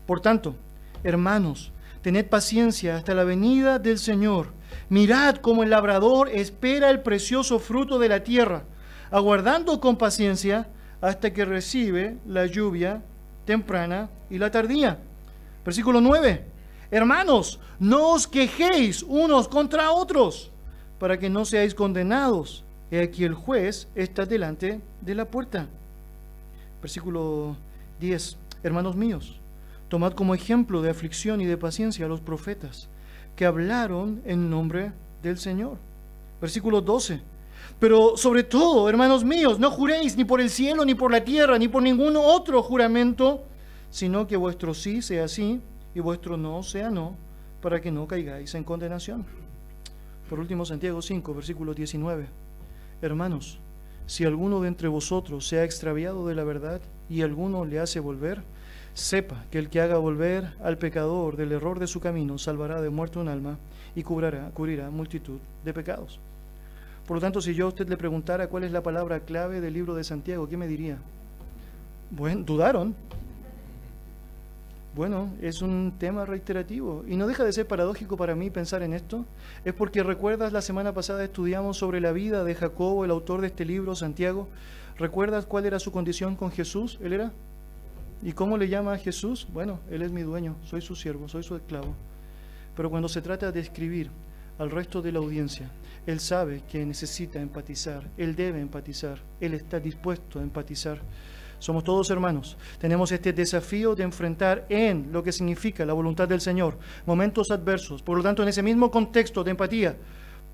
Por 0.06 0.20
tanto, 0.20 0.56
hermanos, 1.04 1.72
tened 2.02 2.26
paciencia 2.26 2.96
hasta 2.96 3.14
la 3.14 3.24
venida 3.24 3.78
del 3.78 3.98
Señor. 3.98 4.48
Mirad 4.88 5.36
cómo 5.36 5.62
el 5.62 5.70
labrador 5.70 6.28
espera 6.28 6.90
el 6.90 7.00
precioso 7.00 7.58
fruto 7.58 7.98
de 7.98 8.08
la 8.08 8.22
tierra, 8.22 8.64
aguardando 9.10 9.80
con 9.80 9.96
paciencia 9.96 10.68
hasta 11.00 11.32
que 11.32 11.44
recibe 11.44 12.18
la 12.26 12.46
lluvia 12.46 13.02
temprana 13.44 14.08
y 14.30 14.38
la 14.38 14.50
tardía. 14.50 14.98
Versículo 15.64 16.00
9. 16.00 16.44
Hermanos, 16.90 17.58
no 17.80 18.12
os 18.12 18.26
quejéis 18.26 19.02
unos 19.02 19.48
contra 19.48 19.90
otros, 19.90 20.52
para 20.98 21.18
que 21.18 21.28
no 21.28 21.44
seáis 21.44 21.74
condenados. 21.74 22.64
He 22.90 23.02
aquí 23.02 23.24
el 23.24 23.34
juez 23.34 23.88
está 23.96 24.24
delante 24.24 24.80
de 25.00 25.14
la 25.16 25.24
puerta. 25.24 25.66
Versículo 26.80 27.56
10. 27.98 28.36
Hermanos 28.62 28.94
míos, 28.94 29.40
tomad 29.88 30.12
como 30.12 30.34
ejemplo 30.34 30.80
de 30.80 30.90
aflicción 30.90 31.40
y 31.40 31.46
de 31.46 31.56
paciencia 31.56 32.06
a 32.06 32.08
los 32.08 32.20
profetas 32.20 32.88
que 33.36 33.44
hablaron 33.44 34.22
en 34.24 34.50
nombre 34.50 34.92
del 35.22 35.38
Señor. 35.38 35.76
Versículo 36.40 36.80
12. 36.80 37.20
Pero 37.78 38.16
sobre 38.16 38.42
todo, 38.42 38.88
hermanos 38.88 39.24
míos, 39.24 39.58
no 39.58 39.70
juréis 39.70 40.16
ni 40.16 40.24
por 40.24 40.40
el 40.40 40.50
cielo, 40.50 40.84
ni 40.84 40.94
por 40.94 41.12
la 41.12 41.22
tierra, 41.22 41.58
ni 41.58 41.68
por 41.68 41.82
ningún 41.82 42.16
otro 42.16 42.62
juramento, 42.62 43.44
sino 43.90 44.26
que 44.26 44.36
vuestro 44.36 44.72
sí 44.72 45.02
sea 45.02 45.28
sí 45.28 45.60
y 45.94 46.00
vuestro 46.00 46.36
no 46.36 46.62
sea 46.62 46.90
no, 46.90 47.16
para 47.60 47.80
que 47.80 47.92
no 47.92 48.06
caigáis 48.06 48.54
en 48.54 48.64
condenación. 48.64 49.26
Por 50.28 50.40
último, 50.40 50.64
Santiago 50.64 51.02
5, 51.02 51.34
versículo 51.34 51.74
19. 51.74 52.26
Hermanos, 53.02 53.60
si 54.06 54.24
alguno 54.24 54.60
de 54.60 54.68
entre 54.68 54.88
vosotros 54.88 55.46
se 55.46 55.58
ha 55.58 55.64
extraviado 55.64 56.26
de 56.26 56.34
la 56.34 56.44
verdad 56.44 56.80
y 57.08 57.22
alguno 57.22 57.64
le 57.64 57.78
hace 57.78 58.00
volver, 58.00 58.42
sepa 58.96 59.44
que 59.50 59.58
el 59.58 59.68
que 59.68 59.82
haga 59.82 59.98
volver 59.98 60.54
al 60.64 60.78
pecador 60.78 61.36
del 61.36 61.52
error 61.52 61.78
de 61.78 61.86
su 61.86 62.00
camino 62.00 62.38
salvará 62.38 62.80
de 62.80 62.88
muerte 62.88 63.18
un 63.18 63.28
alma 63.28 63.58
y 63.94 64.02
cubrirá, 64.02 64.50
cubrirá 64.54 64.88
multitud 64.88 65.38
de 65.62 65.74
pecados. 65.74 66.18
Por 67.06 67.18
lo 67.18 67.20
tanto, 67.20 67.42
si 67.42 67.54
yo 67.54 67.66
a 67.66 67.68
usted 67.68 67.88
le 67.90 67.98
preguntara 67.98 68.48
cuál 68.48 68.64
es 68.64 68.72
la 68.72 68.82
palabra 68.82 69.20
clave 69.20 69.60
del 69.60 69.74
libro 69.74 69.94
de 69.94 70.02
Santiago, 70.02 70.48
¿qué 70.48 70.56
me 70.56 70.66
diría? 70.66 70.96
Bueno, 72.10 72.42
dudaron. 72.42 72.94
Bueno, 74.94 75.28
es 75.42 75.60
un 75.60 75.92
tema 75.98 76.24
reiterativo 76.24 77.04
y 77.06 77.16
no 77.16 77.26
deja 77.26 77.44
de 77.44 77.52
ser 77.52 77.66
paradójico 77.66 78.16
para 78.16 78.34
mí 78.34 78.48
pensar 78.48 78.82
en 78.82 78.94
esto. 78.94 79.26
Es 79.66 79.74
porque 79.74 80.02
recuerdas 80.02 80.54
la 80.54 80.62
semana 80.62 80.94
pasada 80.94 81.22
estudiamos 81.22 81.76
sobre 81.76 82.00
la 82.00 82.12
vida 82.12 82.44
de 82.44 82.54
Jacobo, 82.54 83.04
el 83.04 83.10
autor 83.10 83.42
de 83.42 83.48
este 83.48 83.66
libro, 83.66 83.94
Santiago. 83.94 84.48
¿Recuerdas 84.96 85.44
cuál 85.44 85.66
era 85.66 85.78
su 85.78 85.92
condición 85.92 86.34
con 86.34 86.50
Jesús? 86.50 86.98
Él 87.02 87.12
era. 87.12 87.30
¿Y 88.22 88.32
cómo 88.32 88.56
le 88.56 88.68
llama 88.68 88.94
a 88.94 88.98
Jesús? 88.98 89.46
Bueno, 89.52 89.80
Él 89.90 90.02
es 90.02 90.10
mi 90.10 90.22
dueño, 90.22 90.56
soy 90.64 90.80
su 90.80 90.96
siervo, 90.96 91.28
soy 91.28 91.42
su 91.42 91.56
esclavo. 91.56 91.94
Pero 92.74 92.90
cuando 92.90 93.08
se 93.08 93.22
trata 93.22 93.52
de 93.52 93.60
escribir 93.60 94.10
al 94.58 94.70
resto 94.70 95.02
de 95.02 95.12
la 95.12 95.18
audiencia, 95.18 95.70
Él 96.06 96.20
sabe 96.20 96.62
que 96.70 96.84
necesita 96.84 97.40
empatizar, 97.40 98.08
Él 98.16 98.34
debe 98.34 98.60
empatizar, 98.60 99.18
Él 99.40 99.54
está 99.54 99.80
dispuesto 99.80 100.38
a 100.38 100.42
empatizar. 100.42 101.00
Somos 101.58 101.84
todos 101.84 102.10
hermanos. 102.10 102.56
Tenemos 102.78 103.10
este 103.12 103.32
desafío 103.32 103.94
de 103.94 104.02
enfrentar 104.02 104.66
en 104.68 105.10
lo 105.10 105.22
que 105.22 105.32
significa 105.32 105.86
la 105.86 105.94
voluntad 105.94 106.28
del 106.28 106.40
Señor 106.40 106.78
momentos 107.06 107.50
adversos. 107.50 108.02
Por 108.02 108.18
lo 108.18 108.22
tanto, 108.22 108.42
en 108.42 108.48
ese 108.48 108.62
mismo 108.62 108.90
contexto 108.90 109.42
de 109.42 109.52
empatía, 109.52 109.96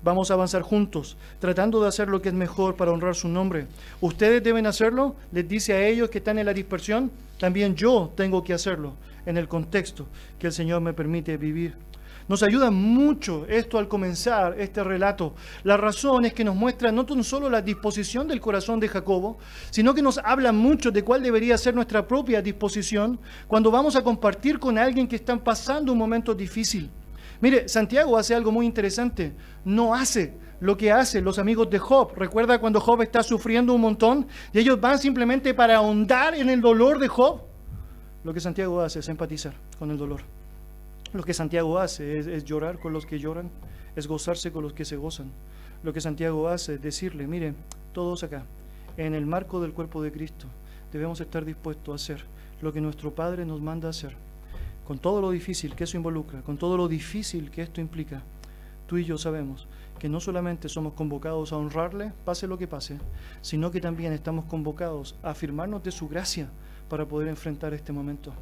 vamos 0.03 0.29
a 0.29 0.33
avanzar 0.35 0.61
juntos, 0.61 1.17
tratando 1.39 1.81
de 1.81 1.87
hacer 1.87 2.07
lo 2.09 2.21
que 2.21 2.29
es 2.29 2.35
mejor 2.35 2.75
para 2.75 2.91
honrar 2.91 3.15
su 3.15 3.27
nombre. 3.27 3.67
Ustedes 4.01 4.43
deben 4.43 4.67
hacerlo, 4.67 5.15
les 5.31 5.47
dice 5.47 5.73
a 5.73 5.87
ellos 5.87 6.09
que 6.09 6.17
están 6.19 6.39
en 6.39 6.45
la 6.45 6.53
dispersión, 6.53 7.11
también 7.39 7.75
yo 7.75 8.11
tengo 8.15 8.43
que 8.43 8.53
hacerlo 8.53 8.93
en 9.25 9.37
el 9.37 9.47
contexto 9.47 10.07
que 10.39 10.47
el 10.47 10.53
Señor 10.53 10.81
me 10.81 10.93
permite 10.93 11.37
vivir. 11.37 11.75
Nos 12.27 12.41
ayuda 12.41 12.71
mucho 12.71 13.45
esto 13.49 13.77
al 13.77 13.89
comenzar 13.89 14.55
este 14.57 14.81
relato. 14.81 15.33
La 15.63 15.75
razón 15.75 16.23
es 16.23 16.33
que 16.33 16.45
nos 16.45 16.55
muestra 16.55 16.91
no 16.91 17.05
solo 17.21 17.49
la 17.49 17.61
disposición 17.61 18.29
del 18.29 18.39
corazón 18.39 18.79
de 18.79 18.87
Jacobo, 18.87 19.37
sino 19.71 19.93
que 19.93 20.01
nos 20.01 20.19
habla 20.19 20.53
mucho 20.53 20.89
de 20.89 21.03
cuál 21.03 21.21
debería 21.21 21.57
ser 21.57 21.75
nuestra 21.75 22.07
propia 22.07 22.41
disposición 22.41 23.19
cuando 23.47 23.71
vamos 23.71 23.95
a 23.97 24.03
compartir 24.03 24.57
con 24.57 24.77
alguien 24.77 25.07
que 25.07 25.17
está 25.17 25.35
pasando 25.35 25.91
un 25.91 25.97
momento 25.97 26.33
difícil. 26.33 26.89
Mire, 27.43 27.67
Santiago 27.67 28.17
hace 28.17 28.33
algo 28.33 28.53
muy 28.53 28.65
interesante. 28.65 29.33
No 29.65 29.93
hace 29.93 30.33
lo 30.61 30.77
que 30.77 30.93
hacen 30.93 31.25
los 31.25 31.39
amigos 31.39 31.69
de 31.69 31.77
Job. 31.77 32.13
Recuerda 32.15 32.57
cuando 32.57 32.79
Job 32.79 33.01
está 33.01 33.21
sufriendo 33.21 33.73
un 33.73 33.81
montón 33.81 34.27
y 34.53 34.59
ellos 34.59 34.79
van 34.79 34.97
simplemente 34.97 35.53
para 35.53 35.75
ahondar 35.75 36.35
en 36.35 36.49
el 36.49 36.61
dolor 36.61 36.99
de 36.99 37.09
Job. 37.09 37.41
Lo 38.23 38.33
que 38.33 38.39
Santiago 38.39 38.79
hace 38.79 38.99
es 38.99 39.09
empatizar 39.09 39.55
con 39.77 39.91
el 39.91 39.97
dolor. 39.97 40.21
Lo 41.11 41.21
que 41.21 41.33
Santiago 41.33 41.79
hace 41.79 42.17
es, 42.17 42.45
llorar 42.45 42.79
con 42.79 42.93
los 42.93 43.05
que 43.05 43.19
lloran, 43.19 43.51
es 43.93 44.07
gozarse 44.07 44.53
con 44.53 44.63
los 44.63 44.71
que 44.71 44.85
se 44.85 44.95
gozan. 44.95 45.29
Lo 45.83 45.91
que 45.91 45.99
Santiago 45.99 46.47
hace 46.47 46.75
es 46.75 46.81
decirle, 46.81 47.27
mire, 47.27 47.55
todos 47.91 48.23
acá, 48.23 48.45
en 48.95 49.15
el 49.15 49.25
marco 49.25 49.59
del 49.59 49.73
cuerpo 49.73 50.01
de 50.01 50.13
Cristo, 50.13 50.47
debemos 50.93 51.19
estar 51.19 51.43
dispuestos 51.43 51.91
a 51.91 51.95
hacer 51.95 52.25
lo 52.61 52.71
que 52.71 52.79
nuestro 52.79 53.13
Padre 53.13 53.45
nos 53.45 53.59
manda 53.59 53.89
hacer, 53.89 54.15
con 54.85 54.99
todo 54.99 55.21
lo 55.21 55.31
difícil 55.31 55.75
que 55.75 55.85
eso 55.85 55.97
involucra, 55.97 56.41
con 56.41 56.57
todo 56.57 56.77
lo 56.77 56.87
difícil 56.87 57.51
que 57.51 57.61
esto 57.61 57.81
implica. 57.81 58.23
Tú 58.87 58.97
y 58.97 59.05
yo 59.05 59.17
sabemos 59.17 59.67
que 59.99 60.09
no 60.09 60.19
solamente 60.19 60.67
somos 60.69 60.93
convocados 60.93 61.53
a 61.53 61.57
honrarle, 61.57 62.11
pase 62.25 62.47
lo 62.47 62.57
que 62.57 62.67
pase, 62.67 62.99
sino 63.41 63.71
que 63.71 63.79
también 63.79 64.11
estamos 64.13 64.45
convocados 64.45 65.15
a 65.23 65.29
afirmarnos 65.29 65.83
de 65.83 65.91
su 65.91 66.09
gracia 66.09 66.49
para 66.89 67.07
poder 67.07 67.29
enfrentar 67.29 67.73
este 67.73 67.93
momento 67.93 68.33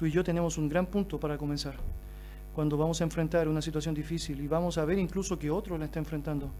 tú 0.00 0.06
y 0.06 0.10
yo 0.10 0.24
tenemos 0.24 0.56
un 0.56 0.66
gran 0.66 0.86
punto 0.86 1.20
para 1.20 1.36
comenzar. 1.36 1.74
Cuando 2.54 2.78
vamos 2.78 3.02
a 3.02 3.04
enfrentar 3.04 3.46
una 3.48 3.60
situación 3.60 3.94
difícil 3.94 4.40
y 4.40 4.48
vamos 4.48 4.78
a 4.78 4.86
ver 4.86 4.98
incluso 4.98 5.38
que 5.38 5.50
otro 5.50 5.76
la 5.76 5.84
está 5.84 5.98
enfrentando, 5.98 6.50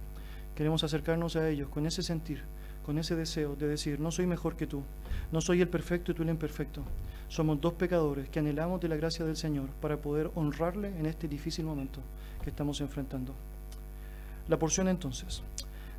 queremos 0.54 0.84
acercarnos 0.84 1.36
a 1.36 1.48
ellos 1.48 1.70
con 1.70 1.86
ese 1.86 2.02
sentir, 2.02 2.42
con 2.84 2.98
ese 2.98 3.16
deseo 3.16 3.56
de 3.56 3.66
decir, 3.66 3.98
no 3.98 4.10
soy 4.10 4.26
mejor 4.26 4.56
que 4.56 4.66
tú, 4.66 4.82
no 5.32 5.40
soy 5.40 5.62
el 5.62 5.68
perfecto 5.68 6.12
y 6.12 6.14
tú 6.14 6.22
el 6.22 6.28
imperfecto. 6.28 6.82
Somos 7.30 7.60
dos 7.60 7.74
pecadores 7.74 8.28
que 8.28 8.40
anhelamos 8.40 8.80
de 8.80 8.88
la 8.88 8.96
gracia 8.96 9.24
del 9.24 9.36
Señor 9.36 9.68
para 9.80 9.96
poder 9.96 10.32
honrarle 10.34 10.88
en 10.98 11.06
este 11.06 11.28
difícil 11.28 11.64
momento 11.64 12.00
que 12.42 12.50
estamos 12.50 12.80
enfrentando. 12.80 13.36
La 14.48 14.58
porción 14.58 14.88
entonces, 14.88 15.40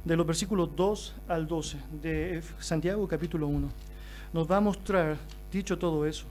de 0.03 0.17
los 0.17 0.27
versículos 0.27 0.75
2 0.75 1.15
al 1.29 1.47
12 1.47 1.77
de 2.01 2.43
Santiago 2.59 3.07
capítulo 3.07 3.47
1, 3.47 3.69
nos 4.33 4.51
va 4.51 4.57
a 4.57 4.59
mostrar, 4.59 5.15
dicho 5.49 5.79
todo 5.79 6.05
eso, 6.05 6.25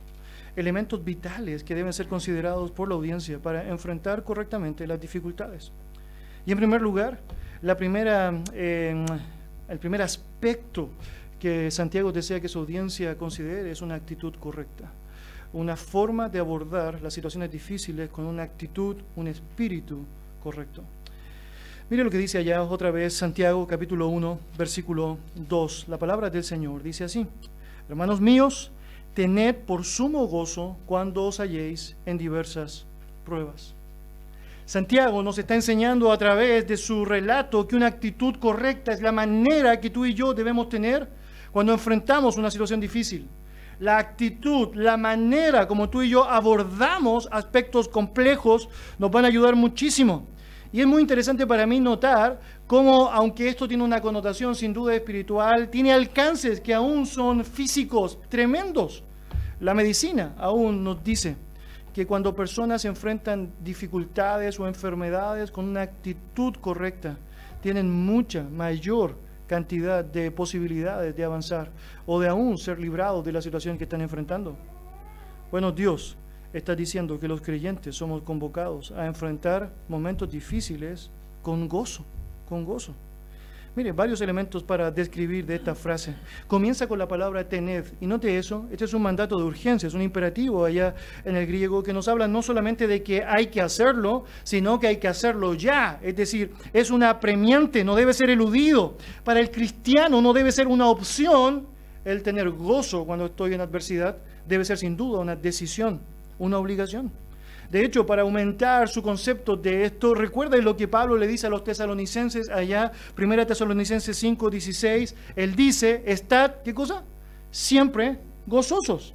elementos 0.54 1.02
vitales 1.02 1.64
que 1.64 1.74
deben 1.74 1.94
ser 1.94 2.06
considerados 2.06 2.70
por 2.70 2.86
la 2.86 2.94
audiencia 2.94 3.38
para 3.38 3.66
enfrentar 3.70 4.22
correctamente 4.22 4.86
las 4.86 5.00
dificultades. 5.00 5.72
Y 6.44 6.52
en 6.52 6.58
primer 6.58 6.82
lugar, 6.82 7.20
la 7.62 7.74
primera, 7.74 8.34
eh, 8.52 9.02
el 9.66 9.78
primer 9.78 10.02
aspecto 10.02 10.90
que 11.40 11.70
Santiago 11.70 12.12
desea 12.12 12.40
que 12.40 12.48
su 12.48 12.60
audiencia 12.60 13.16
considere 13.16 13.70
es 13.70 13.82
una 13.82 13.96
actitud 13.96 14.34
correcta, 14.38 14.92
una 15.52 15.74
forma 15.74 16.28
de 16.28 16.38
abordar 16.38 17.00
las 17.00 17.14
situaciones 17.14 17.50
difíciles 17.50 18.10
con 18.10 18.26
una 18.26 18.44
actitud, 18.44 18.96
un 19.16 19.26
espíritu 19.26 20.04
correcto. 20.42 20.82
Mire 21.88 22.04
lo 22.04 22.10
que 22.10 22.18
dice 22.18 22.38
allá 22.38 22.62
otra 22.62 22.92
vez 22.92 23.14
Santiago 23.14 23.66
capítulo 23.66 24.08
1, 24.08 24.38
versículo 24.56 25.18
2. 25.34 25.86
La 25.88 25.98
palabra 25.98 26.30
del 26.30 26.44
Señor 26.44 26.84
dice 26.84 27.04
así, 27.04 27.26
hermanos 27.88 28.20
míos, 28.20 28.70
tened 29.14 29.56
por 29.56 29.84
sumo 29.84 30.26
gozo 30.26 30.76
cuando 30.86 31.24
os 31.24 31.40
halléis 31.40 31.96
en 32.06 32.18
diversas 32.18 32.86
pruebas. 33.24 33.74
Santiago 34.66 35.20
nos 35.24 35.36
está 35.38 35.56
enseñando 35.56 36.12
a 36.12 36.18
través 36.18 36.68
de 36.68 36.76
su 36.76 37.04
relato 37.04 37.66
que 37.66 37.74
una 37.74 37.88
actitud 37.88 38.36
correcta 38.36 38.92
es 38.92 39.00
la 39.00 39.10
manera 39.10 39.80
que 39.80 39.90
tú 39.90 40.04
y 40.04 40.14
yo 40.14 40.32
debemos 40.32 40.68
tener 40.68 41.08
cuando 41.52 41.72
enfrentamos 41.72 42.36
una 42.36 42.50
situación 42.50 42.80
difícil. 42.80 43.28
La 43.78 43.96
actitud, 43.96 44.74
la 44.74 44.96
manera 44.96 45.66
como 45.66 45.88
tú 45.88 46.02
y 46.02 46.10
yo 46.10 46.24
abordamos 46.24 47.28
aspectos 47.32 47.88
complejos 47.88 48.68
nos 48.98 49.10
van 49.10 49.24
a 49.24 49.28
ayudar 49.28 49.56
muchísimo. 49.56 50.26
Y 50.72 50.80
es 50.80 50.86
muy 50.86 51.00
interesante 51.00 51.46
para 51.46 51.66
mí 51.66 51.80
notar 51.80 52.40
cómo, 52.66 53.10
aunque 53.10 53.48
esto 53.48 53.66
tiene 53.66 53.82
una 53.82 54.00
connotación 54.00 54.54
sin 54.54 54.72
duda 54.72 54.94
espiritual, 54.94 55.68
tiene 55.68 55.92
alcances 55.92 56.60
que 56.60 56.74
aún 56.74 57.06
son 57.06 57.44
físicos 57.44 58.18
tremendos. 58.28 59.02
La 59.58 59.74
medicina 59.74 60.34
aún 60.38 60.84
nos 60.84 61.02
dice 61.02 61.36
que 61.92 62.06
cuando 62.06 62.34
personas 62.34 62.84
enfrentan 62.84 63.50
dificultades 63.64 64.60
o 64.60 64.68
enfermedades 64.68 65.50
con 65.50 65.64
una 65.64 65.82
actitud 65.82 66.54
correcta, 66.60 67.16
tienen 67.60 67.90
mucha 67.90 68.44
mayor 68.44 69.16
cantidad 69.50 70.04
de 70.04 70.30
posibilidades 70.30 71.16
de 71.16 71.24
avanzar 71.24 71.72
o 72.06 72.20
de 72.20 72.28
aún 72.28 72.56
ser 72.56 72.78
librados 72.78 73.24
de 73.24 73.32
la 73.32 73.42
situación 73.42 73.76
que 73.76 73.82
están 73.82 74.00
enfrentando. 74.00 74.56
Bueno, 75.50 75.72
Dios 75.72 76.16
está 76.52 76.76
diciendo 76.76 77.18
que 77.18 77.26
los 77.26 77.40
creyentes 77.40 77.96
somos 77.96 78.22
convocados 78.22 78.92
a 78.92 79.06
enfrentar 79.06 79.72
momentos 79.88 80.30
difíciles 80.30 81.10
con 81.42 81.66
gozo, 81.66 82.04
con 82.48 82.64
gozo. 82.64 82.94
Mire, 83.76 83.92
varios 83.92 84.20
elementos 84.20 84.64
para 84.64 84.90
describir 84.90 85.46
de 85.46 85.54
esta 85.54 85.74
frase. 85.74 86.14
Comienza 86.46 86.88
con 86.88 86.98
la 86.98 87.06
palabra 87.06 87.48
tened. 87.48 87.84
Y 88.00 88.06
note 88.06 88.36
eso, 88.36 88.66
este 88.72 88.84
es 88.84 88.94
un 88.94 89.02
mandato 89.02 89.38
de 89.38 89.44
urgencia, 89.44 89.86
es 89.86 89.94
un 89.94 90.02
imperativo 90.02 90.64
allá 90.64 90.94
en 91.24 91.36
el 91.36 91.46
griego 91.46 91.82
que 91.82 91.92
nos 91.92 92.08
habla 92.08 92.26
no 92.26 92.42
solamente 92.42 92.86
de 92.86 93.02
que 93.02 93.22
hay 93.22 93.46
que 93.46 93.60
hacerlo, 93.60 94.24
sino 94.42 94.80
que 94.80 94.88
hay 94.88 94.96
que 94.96 95.08
hacerlo 95.08 95.54
ya. 95.54 96.00
Es 96.02 96.16
decir, 96.16 96.52
es 96.72 96.90
una 96.90 97.10
apremiante, 97.10 97.84
no 97.84 97.94
debe 97.94 98.12
ser 98.12 98.30
eludido. 98.30 98.96
Para 99.22 99.40
el 99.40 99.50
cristiano 99.50 100.20
no 100.20 100.32
debe 100.32 100.50
ser 100.50 100.66
una 100.66 100.88
opción 100.88 101.68
el 102.04 102.22
tener 102.22 102.50
gozo 102.50 103.04
cuando 103.04 103.26
estoy 103.26 103.54
en 103.54 103.60
adversidad, 103.60 104.16
debe 104.46 104.64
ser 104.64 104.78
sin 104.78 104.96
duda 104.96 105.20
una 105.20 105.36
decisión 105.36 106.00
una 106.40 106.58
obligación. 106.58 107.12
De 107.70 107.84
hecho, 107.84 108.04
para 108.04 108.22
aumentar 108.22 108.88
su 108.88 109.00
concepto 109.00 109.56
de 109.56 109.84
esto, 109.84 110.12
recuerden 110.14 110.64
lo 110.64 110.76
que 110.76 110.88
Pablo 110.88 111.16
le 111.16 111.28
dice 111.28 111.46
a 111.46 111.50
los 111.50 111.62
tesalonicenses 111.62 112.48
allá, 112.48 112.90
1 113.16 113.46
Tesalonicenses 113.46 114.16
5, 114.16 114.50
16, 114.50 115.14
él 115.36 115.54
dice, 115.54 116.02
estad, 116.04 116.56
¿qué 116.64 116.74
cosa? 116.74 117.04
Siempre 117.52 118.18
gozosos. 118.46 119.14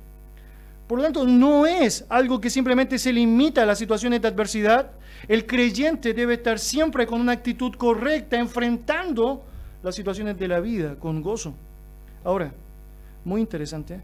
Por 0.87 0.99
lo 0.99 1.03
tanto, 1.03 1.25
no 1.25 1.65
es 1.65 2.05
algo 2.07 2.39
que 2.39 2.49
simplemente 2.49 2.97
se 2.97 3.11
limita 3.11 3.63
a 3.63 3.65
las 3.65 3.77
situaciones 3.77 4.21
de 4.21 4.27
adversidad, 4.27 4.91
El 5.27 5.45
creyente 5.47 6.13
debe 6.13 6.35
estar 6.35 6.59
siempre 6.59 7.07
con 7.07 7.19
una 7.19 7.31
actitud 7.31 7.73
correcta, 7.75 8.37
enfrentando 8.37 9.43
las 9.81 9.95
situaciones 9.95 10.37
de 10.37 10.47
la 10.47 10.59
vida 10.59 10.95
con 10.99 11.21
gozo. 11.21 11.55
Ahora, 12.23 12.53
muy 13.23 13.41
interesante, 13.41 14.01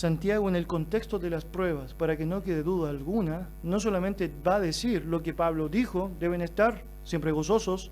Santiago 0.00 0.48
en 0.48 0.56
el 0.56 0.66
contexto 0.66 1.18
de 1.18 1.28
las 1.28 1.44
pruebas, 1.44 1.92
para 1.92 2.16
que 2.16 2.24
no 2.24 2.42
quede 2.42 2.62
duda 2.62 2.88
alguna, 2.88 3.50
no 3.62 3.78
solamente 3.80 4.32
va 4.46 4.54
a 4.54 4.60
decir 4.60 5.04
lo 5.04 5.22
que 5.22 5.34
Pablo 5.34 5.68
dijo, 5.68 6.10
deben 6.18 6.40
estar 6.40 6.84
siempre 7.04 7.32
gozosos, 7.32 7.90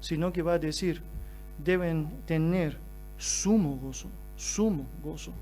sino 0.00 0.32
que 0.32 0.40
va 0.40 0.54
a 0.54 0.58
decir, 0.58 1.02
deben 1.62 2.08
tener 2.24 2.78
sumo 3.18 3.76
gozo, 3.76 4.08
sumo 4.34 4.86
gozo. 5.04 5.34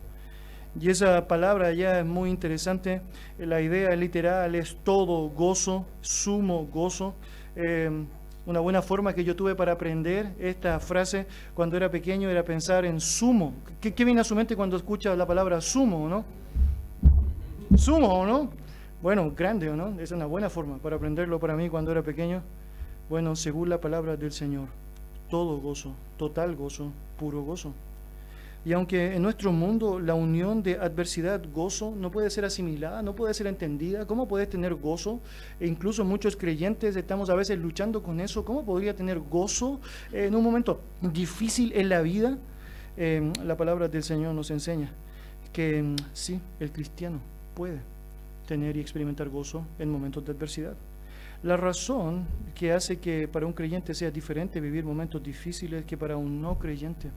Y 0.81 0.91
esa 0.91 1.29
palabra 1.29 1.73
ya 1.75 2.01
es 2.01 2.05
muy 2.05 2.29
interesante. 2.29 3.03
La 3.39 3.61
idea 3.61 3.95
literal 3.95 4.57
es 4.57 4.79
todo 4.83 5.29
gozo, 5.29 5.87
sumo 6.01 6.67
gozo. 6.67 7.15
Eh, 7.55 8.05
una 8.51 8.61
buena 8.61 8.83
forma 8.83 9.15
que 9.15 9.23
yo 9.23 9.37
tuve 9.37 9.55
para 9.55 9.73
aprender 9.73 10.35
esta 10.41 10.81
frase 10.81 11.27
cuando 11.55 11.77
era 11.77 11.89
pequeño 11.89 12.29
era 12.29 12.45
pensar 12.45 12.85
en 12.85 13.01
sumo. 13.01 13.55
¿Qué, 13.81 14.05
viene 14.05 14.21
a 14.21 14.25
su 14.25 14.35
mente 14.35 14.57
cuando 14.57 14.77
escucha 14.77 15.15
la 15.15 15.25
palabra 15.25 15.61
sumo, 15.61 16.09
no? 16.09 16.25
Sumo, 17.77 18.27
¿no? 18.27 18.51
Bueno, 19.01 19.33
grande, 19.37 19.71
¿no? 19.71 19.99
Es 20.01 20.11
una 20.11 20.27
buena 20.27 20.51
forma 20.51 20.79
para 20.79 20.97
aprenderlo 20.97 21.39
para 21.39 21.55
mí 21.55 21.69
cuando 21.69 21.93
era 21.93 22.03
pequeño. 22.03 22.43
Bueno, 23.09 23.37
según 23.37 23.69
la 23.69 23.81
palabra 23.81 24.17
del 24.17 24.33
Señor, 24.33 24.69
todo 25.29 25.59
gozo, 25.59 25.95
total 26.17 26.57
gozo, 26.57 26.93
puro 27.19 27.43
gozo. 27.43 27.73
Y 28.65 28.75
aunque 28.75 29.15
en 29.15 29.23
nuestro 29.23 29.53
mundo 29.53 29.99
la 29.99 30.15
unión 30.15 30.63
de 30.63 30.75
adversidad-gozo 30.75 31.95
no 31.97 32.11
puede 32.11 32.29
ser 32.29 32.45
asimilada, 32.45 33.01
no 33.01 33.15
puede 33.15 33.33
ser 33.33 33.47
entendida, 33.47 34.07
¿cómo 34.07 34.29
puedes 34.29 34.51
tener 34.51 34.75
gozo? 34.75 35.21
E 35.59 35.67
incluso 35.67 36.05
muchos 36.05 36.37
creyentes 36.37 36.95
estamos 36.95 37.31
a 37.31 37.35
veces 37.35 37.59
luchando 37.59 38.03
con 38.03 38.21
eso. 38.21 38.45
¿Cómo 38.45 38.65
podría 38.65 38.95
tener 38.95 39.19
gozo 39.19 39.81
en 40.13 40.35
un 40.35 40.45
momento 40.45 40.81
difícil 41.01 41.73
en 41.75 41.89
la 41.89 42.03
vida? 42.03 42.37
Em, 42.99 43.33
la 43.45 43.57
palabra 43.57 43.89
del 43.89 44.03
Señor 44.03 44.35
nos 44.35 44.51
enseña 44.51 44.93
que 45.55 45.79
em, 45.79 45.97
sí, 46.13 46.39
el 46.61 46.71
cristiano 46.71 47.19
puede 47.55 47.81
tener 48.47 48.77
y 48.77 48.81
experimentar 48.81 49.31
gozo 49.31 49.65
en 49.79 49.91
momentos 49.91 50.23
de 50.25 50.33
adversidad. 50.33 50.75
La 51.43 51.57
razón 51.57 52.27
que 52.55 52.73
hace 52.73 52.99
que 52.99 53.27
para 53.27 53.47
un 53.47 53.55
creyente 53.55 53.95
sea 53.95 54.11
diferente 54.11 54.61
vivir 54.61 54.85
momentos 54.85 55.23
difíciles 55.23 55.87
que 55.87 55.97
para 55.97 56.19
un 56.19 56.43
no 56.43 56.59
creyente 56.59 57.09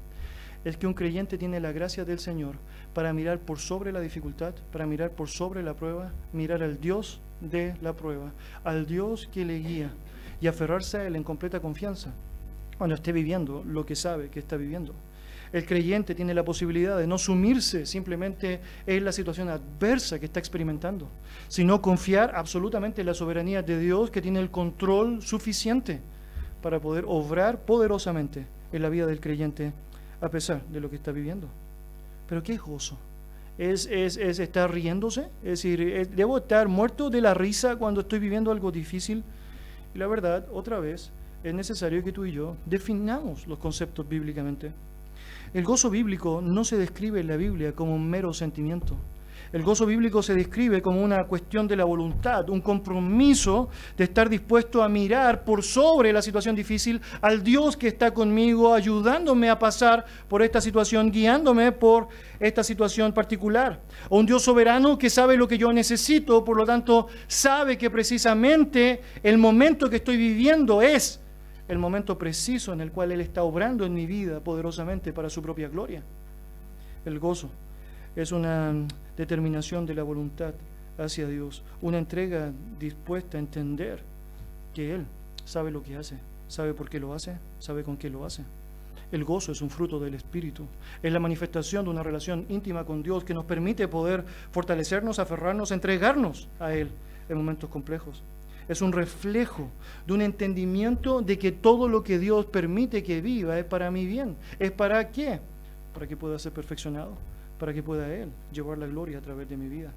es 0.63 0.77
que 0.77 0.87
un 0.87 0.93
creyente 0.93 1.37
tiene 1.37 1.59
la 1.59 1.71
gracia 1.71 2.05
del 2.05 2.19
Señor 2.19 2.55
para 2.93 3.13
mirar 3.13 3.39
por 3.39 3.59
sobre 3.59 3.91
la 3.91 3.99
dificultad, 3.99 4.53
para 4.71 4.85
mirar 4.85 5.11
por 5.11 5.29
sobre 5.29 5.63
la 5.63 5.73
prueba, 5.73 6.11
mirar 6.31 6.63
al 6.63 6.79
Dios 6.79 7.21
de 7.41 7.75
la 7.81 7.93
prueba, 7.93 8.31
al 8.63 8.85
Dios 8.85 9.29
que 9.31 9.45
le 9.45 9.59
guía 9.59 9.91
y 10.39 10.47
aferrarse 10.47 10.97
a 10.97 11.07
Él 11.07 11.15
en 11.15 11.23
completa 11.23 11.59
confianza 11.59 12.13
cuando 12.77 12.95
esté 12.95 13.11
viviendo 13.11 13.63
lo 13.65 13.85
que 13.85 13.95
sabe 13.95 14.29
que 14.29 14.39
está 14.39 14.57
viviendo. 14.57 14.93
El 15.51 15.67
creyente 15.67 16.15
tiene 16.15 16.33
la 16.33 16.43
posibilidad 16.43 16.97
de 16.97 17.05
no 17.05 17.19
sumirse 17.19 17.85
simplemente 17.85 18.59
en 18.87 19.05
la 19.05 19.11
situación 19.11 19.49
adversa 19.49 20.19
que 20.19 20.25
está 20.25 20.39
experimentando, 20.39 21.09
sino 21.47 21.79
confiar 21.79 22.33
absolutamente 22.35 23.01
en 23.01 23.07
la 23.07 23.13
soberanía 23.13 23.61
de 23.61 23.79
Dios 23.79 24.09
que 24.09 24.21
tiene 24.21 24.39
el 24.39 24.49
control 24.49 25.21
suficiente 25.21 26.01
para 26.63 26.79
poder 26.79 27.03
obrar 27.07 27.65
poderosamente 27.65 28.47
en 28.71 28.81
la 28.81 28.89
vida 28.89 29.05
del 29.05 29.19
creyente 29.19 29.73
a 30.23 30.29
pesar 30.29 30.65
de 30.67 30.79
lo 30.79 30.89
que 30.89 30.95
está 30.95 31.11
viviendo. 31.11 31.47
Pero 32.29 32.41
¿qué 32.41 32.55
gozo? 32.55 32.97
¿Es, 33.57 33.85
es, 33.87 34.15
es 34.15 34.39
estar 34.39 34.71
riéndose? 34.71 35.27
Es 35.43 35.61
decir, 35.61 36.09
¿debo 36.15 36.37
estar 36.37 36.69
muerto 36.69 37.09
de 37.09 37.19
la 37.19 37.33
risa 37.33 37.75
cuando 37.75 38.01
estoy 38.01 38.19
viviendo 38.19 38.49
algo 38.49 38.71
difícil? 38.71 39.21
Y 39.93 39.97
la 39.97 40.07
verdad, 40.07 40.47
otra 40.51 40.79
vez, 40.79 41.11
es 41.43 41.53
necesario 41.53 42.01
que 42.03 42.13
tú 42.13 42.25
y 42.25 42.31
yo 42.31 42.55
definamos 42.65 43.45
los 43.47 43.59
conceptos 43.59 44.07
bíblicamente. 44.07 44.71
El 45.53 45.65
gozo 45.65 45.89
bíblico 45.89 46.41
no 46.41 46.63
se 46.63 46.77
describe 46.77 47.19
en 47.19 47.27
la 47.27 47.35
Biblia 47.35 47.73
como 47.73 47.93
un 47.93 48.09
mero 48.09 48.33
sentimiento. 48.33 48.95
El 49.53 49.61
gozo 49.61 49.85
bíblico 49.85 50.23
se 50.23 50.33
describe 50.33 50.81
como 50.81 51.03
una 51.03 51.25
cuestión 51.25 51.67
de 51.67 51.75
la 51.75 51.85
voluntad, 51.85 52.49
un 52.49 52.59
compromiso 52.59 53.69
de 53.95 54.05
estar 54.05 54.27
dispuesto 54.27 54.81
a 54.81 54.89
mirar 54.89 55.43
por 55.43 55.61
sobre 55.61 56.11
la 56.11 56.23
situación 56.23 56.55
difícil 56.55 56.99
al 57.21 57.43
Dios 57.43 57.77
que 57.77 57.87
está 57.87 58.11
conmigo, 58.15 58.73
ayudándome 58.73 59.51
a 59.51 59.59
pasar 59.59 60.05
por 60.27 60.41
esta 60.41 60.59
situación, 60.59 61.11
guiándome 61.11 61.71
por 61.71 62.07
esta 62.39 62.63
situación 62.63 63.13
particular. 63.13 63.79
Un 64.09 64.25
Dios 64.25 64.41
soberano 64.41 64.97
que 64.97 65.11
sabe 65.11 65.37
lo 65.37 65.47
que 65.47 65.59
yo 65.59 65.71
necesito, 65.71 66.43
por 66.43 66.57
lo 66.57 66.65
tanto 66.65 67.05
sabe 67.27 67.77
que 67.77 67.91
precisamente 67.91 69.01
el 69.21 69.37
momento 69.37 69.87
que 69.87 69.97
estoy 69.97 70.17
viviendo 70.17 70.81
es 70.81 71.21
el 71.67 71.77
momento 71.77 72.17
preciso 72.17 72.73
en 72.73 72.81
el 72.81 72.91
cual 72.91 73.11
Él 73.11 73.21
está 73.21 73.43
obrando 73.43 73.85
en 73.85 73.93
mi 73.93 74.07
vida 74.07 74.39
poderosamente 74.39 75.13
para 75.13 75.29
su 75.29 75.43
propia 75.43 75.69
gloria. 75.69 76.01
El 77.05 77.19
gozo 77.19 77.51
es 78.15 78.31
una 78.31 78.73
determinación 79.17 79.85
de 79.85 79.95
la 79.95 80.03
voluntad 80.03 80.53
hacia 80.97 81.27
Dios, 81.27 81.63
una 81.81 81.97
entrega 81.97 82.51
dispuesta 82.79 83.37
a 83.37 83.39
entender 83.39 84.01
que 84.73 84.93
Él 84.95 85.05
sabe 85.45 85.71
lo 85.71 85.83
que 85.83 85.95
hace, 85.95 86.17
sabe 86.47 86.73
por 86.73 86.89
qué 86.89 86.99
lo 86.99 87.13
hace, 87.13 87.37
sabe 87.59 87.83
con 87.83 87.97
qué 87.97 88.09
lo 88.09 88.25
hace. 88.25 88.43
El 89.11 89.23
gozo 89.23 89.51
es 89.51 89.61
un 89.61 89.69
fruto 89.69 89.99
del 89.99 90.15
Espíritu, 90.15 90.65
es 91.01 91.13
la 91.13 91.19
manifestación 91.19 91.85
de 91.85 91.91
una 91.91 92.01
relación 92.01 92.45
íntima 92.49 92.83
con 92.83 93.03
Dios 93.03 93.23
que 93.23 93.33
nos 93.33 93.45
permite 93.45 93.87
poder 93.87 94.25
fortalecernos, 94.51 95.19
aferrarnos, 95.19 95.71
entregarnos 95.71 96.47
a 96.59 96.73
Él 96.73 96.89
en 97.29 97.37
momentos 97.37 97.69
complejos. 97.69 98.23
Es 98.67 98.81
un 98.81 98.91
reflejo 98.91 99.69
de 100.07 100.13
un 100.13 100.21
entendimiento 100.21 101.21
de 101.21 101.37
que 101.37 101.51
todo 101.51 101.87
lo 101.87 102.01
que 102.03 102.17
Dios 102.17 102.45
permite 102.45 103.03
que 103.03 103.21
viva 103.21 103.59
es 103.59 103.65
para 103.65 103.91
mi 103.91 104.05
bien. 104.05 104.37
¿Es 104.57 104.71
para 104.71 105.11
qué? 105.11 105.41
Para 105.93 106.07
que 106.07 106.15
pueda 106.15 106.39
ser 106.39 106.53
perfeccionado 106.53 107.17
para 107.59 107.73
que 107.73 107.83
pueda 107.83 108.13
Él 108.13 108.29
llevar 108.51 108.77
la 108.77 108.87
gloria 108.87 109.17
a 109.17 109.21
través 109.21 109.47
de 109.49 109.57
mi 109.57 109.67
vida. 109.67 109.91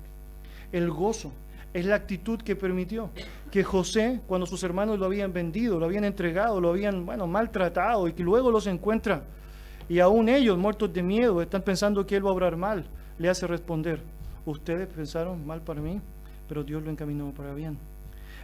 El 0.72 0.90
gozo 0.90 1.32
es 1.72 1.84
la 1.84 1.96
actitud 1.96 2.40
que 2.40 2.56
permitió 2.56 3.10
que 3.50 3.62
José, 3.62 4.20
cuando 4.26 4.46
sus 4.46 4.62
hermanos 4.62 4.98
lo 4.98 5.06
habían 5.06 5.32
vendido, 5.32 5.78
lo 5.78 5.86
habían 5.86 6.04
entregado, 6.04 6.60
lo 6.60 6.70
habían 6.70 7.04
bueno, 7.04 7.26
maltratado 7.26 8.08
y 8.08 8.12
que 8.12 8.22
luego 8.22 8.50
los 8.50 8.66
encuentra 8.66 9.22
y 9.88 10.00
aún 10.00 10.28
ellos, 10.28 10.58
muertos 10.58 10.92
de 10.92 11.02
miedo, 11.02 11.40
están 11.40 11.62
pensando 11.62 12.06
que 12.06 12.16
Él 12.16 12.26
va 12.26 12.30
a 12.30 12.32
obrar 12.32 12.56
mal, 12.56 12.84
le 13.18 13.28
hace 13.28 13.46
responder, 13.46 14.00
ustedes 14.44 14.88
pensaron 14.88 15.46
mal 15.46 15.60
para 15.62 15.80
mí, 15.80 16.00
pero 16.48 16.64
Dios 16.64 16.82
lo 16.82 16.90
encaminó 16.90 17.32
para 17.32 17.54
bien. 17.54 17.78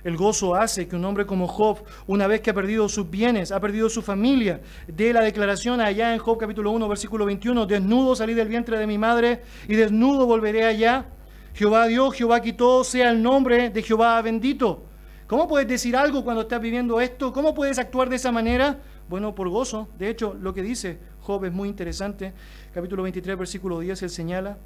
El 0.04 0.16
gozo 0.16 0.56
hace 0.56 0.88
que 0.88 0.96
un 0.96 1.04
hombre 1.04 1.26
como 1.26 1.46
Job, 1.46 1.84
una 2.08 2.26
vez 2.26 2.40
que 2.40 2.50
ha 2.50 2.54
perdido 2.54 2.88
sus 2.88 3.08
bienes, 3.08 3.52
ha 3.52 3.60
perdido 3.60 3.88
su 3.88 4.02
familia, 4.02 4.60
dé 4.88 5.12
la 5.12 5.20
declaración 5.20 5.80
allá 5.80 6.12
en 6.12 6.18
Job 6.18 6.38
capítulo 6.38 6.72
1, 6.72 6.88
versículo 6.88 7.24
21, 7.24 7.66
desnudo 7.66 8.16
salí 8.16 8.34
del 8.34 8.48
vientre 8.48 8.76
de 8.78 8.86
mi 8.88 8.98
madre 8.98 9.42
y 9.68 9.76
desnudo 9.76 10.26
volveré 10.26 10.64
allá. 10.64 11.06
Jehová 11.54 11.86
dio, 11.86 12.10
Jehová 12.10 12.40
quitó, 12.40 12.82
sea 12.82 13.10
el 13.10 13.22
nombre 13.22 13.70
de 13.70 13.82
Jehová 13.82 14.20
bendito. 14.22 14.82
¿Cómo 15.28 15.46
puedes 15.46 15.68
decir 15.68 15.96
algo 15.96 16.24
cuando 16.24 16.42
estás 16.42 16.60
viviendo 16.60 17.00
esto? 17.00 17.32
¿Cómo 17.32 17.54
puedes 17.54 17.78
actuar 17.78 18.08
de 18.08 18.16
esa 18.16 18.32
manera? 18.32 18.80
Bueno, 19.08 19.36
por 19.36 19.48
gozo. 19.50 19.88
De 19.98 20.08
hecho, 20.08 20.34
lo 20.34 20.52
que 20.52 20.62
dice 20.62 20.98
Job 21.20 21.44
es 21.44 21.52
muy 21.52 21.68
interesante. 21.68 22.32
Capítulo 22.74 23.04
23, 23.04 23.38
versículo 23.38 23.78
10, 23.78 24.02
él 24.02 24.10
señala, 24.10 24.58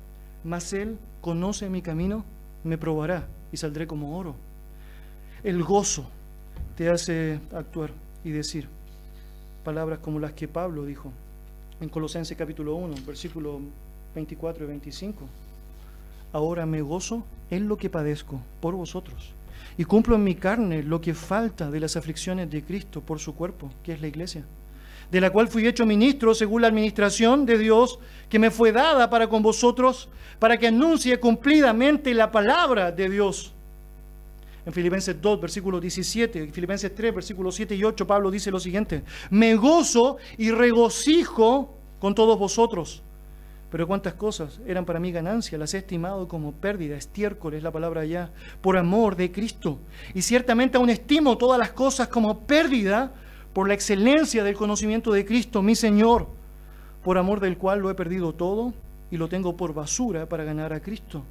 mas 0.45 0.73
él 0.73 0.99
conoce 1.21 1.69
mi 1.69 1.83
camino, 1.83 2.25
me 2.65 2.79
probará 2.79 3.29
y 3.53 3.59
saldré 3.59 3.87
como 3.87 4.19
oro. 4.19 4.46
El 5.47 5.63
gozo 5.63 6.05
te 6.77 6.91
hace 6.91 7.39
actuar 7.55 7.93
y 8.25 8.31
decir 8.31 8.67
palabras 9.63 10.01
como 10.01 10.19
las 10.19 10.33
que 10.33 10.49
Pablo 10.49 10.85
dijo 10.85 11.13
en 11.81 11.89
Colosenses 11.89 12.37
capítulo 12.37 12.75
1, 12.75 12.97
versículo 13.07 13.61
24 14.17 14.65
y 14.65 14.67
25. 14.67 15.23
Ahora 16.33 16.67
me 16.67 16.83
gozo 16.83 17.25
en 17.49 17.69
lo 17.69 17.77
que 17.77 17.89
padezco 17.89 18.41
por 18.61 18.75
vosotros 18.75 19.35
y 19.79 19.85
cumplo 19.85 20.17
en 20.17 20.25
mi 20.25 20.35
carne 20.35 20.83
lo 20.83 21.01
que 21.01 21.15
falta 21.15 21.71
de 21.71 21.79
las 21.79 21.97
aflicciones 21.97 22.51
de 22.51 22.65
Cristo 22.65 23.01
por 23.01 23.21
su 23.21 23.37
cuerpo, 23.37 23.71
que 23.85 23.93
es 23.93 24.01
la 24.01 24.09
iglesia, 24.09 24.45
de 25.13 25.21
la 25.21 25.31
cual 25.31 25.47
fui 25.47 25.65
hecho 25.65 25.87
ministro 25.87 26.35
según 26.35 26.63
la 26.63 26.67
administración 26.67 27.47
de 27.47 27.57
Dios 27.57 28.01
que 28.29 28.41
me 28.41 28.51
fue 28.51 28.73
dada 28.73 29.09
para 29.09 29.29
con 29.29 29.45
vosotros, 29.45 30.09
para 30.41 30.59
que 30.59 30.67
anuncie 30.67 31.21
cumplidamente 31.21 32.15
la 32.15 32.33
palabra 32.33 32.91
de 32.91 33.09
Dios 33.09 33.53
en 34.67 34.73
Filipenses 34.73 35.17
2, 35.23 35.41
versículo 35.41 35.81
17, 35.81 36.43
en 36.43 36.53
Filipenses 36.53 36.93
3, 36.93 37.15
versículos 37.15 37.55
7 37.55 37.77
y 37.77 37.85
8, 37.85 38.05
Pablo 38.05 38.33
dice 38.33 38.51
lo 38.51 38.59
siguiente, 38.59 39.05
me 39.31 39.55
gozo 39.55 40.17
y 40.37 40.51
regocijo 40.51 41.79
con 42.01 42.17
todos 42.17 42.37
vosotros. 42.37 43.05
Pero 43.71 43.87
cuántas 43.87 44.15
cosas 44.15 44.61
eran 44.67 44.85
para 44.85 44.99
mí 44.99 45.13
ganancia, 45.13 45.57
las 45.57 45.73
he 45.75 45.79
estimado 45.79 46.27
como 46.27 46.53
pérdida, 46.53 46.97
estiércol 46.97 47.55
es 47.55 47.63
la 47.63 47.71
palabra 47.71 48.05
ya, 48.05 48.33
por 48.61 48.77
amor 48.77 49.15
de 49.15 49.31
Cristo. 49.31 49.79
Y 50.15 50.23
ciertamente 50.23 50.79
aún 50.79 50.91
estimo 50.91 51.39
todas 51.39 51.59
las 51.61 51.71
cosas 51.71 52.09
como 52.09 52.41
pérdida 52.41 53.13
por 53.53 53.69
la 53.69 53.75
excelencia 53.75 54.43
del 54.43 54.57
conocimiento 54.57 55.13
de 55.13 55.25
Cristo, 55.25 55.63
mi 55.63 55.77
Señor, 55.77 56.27
por 57.05 57.19
amor 57.19 57.39
del 57.39 57.57
cual 57.57 57.81
lo 57.81 57.91
he 57.91 57.95
perdido 57.95 58.35
todo 58.35 58.75
y 59.13 59.17
lo 59.17 59.29
tengo 59.29 59.57
por 59.57 59.75
basura 59.75 60.29
para 60.29 60.43
ganar 60.43 60.73
a 60.73 60.81
Cristo 60.81 61.25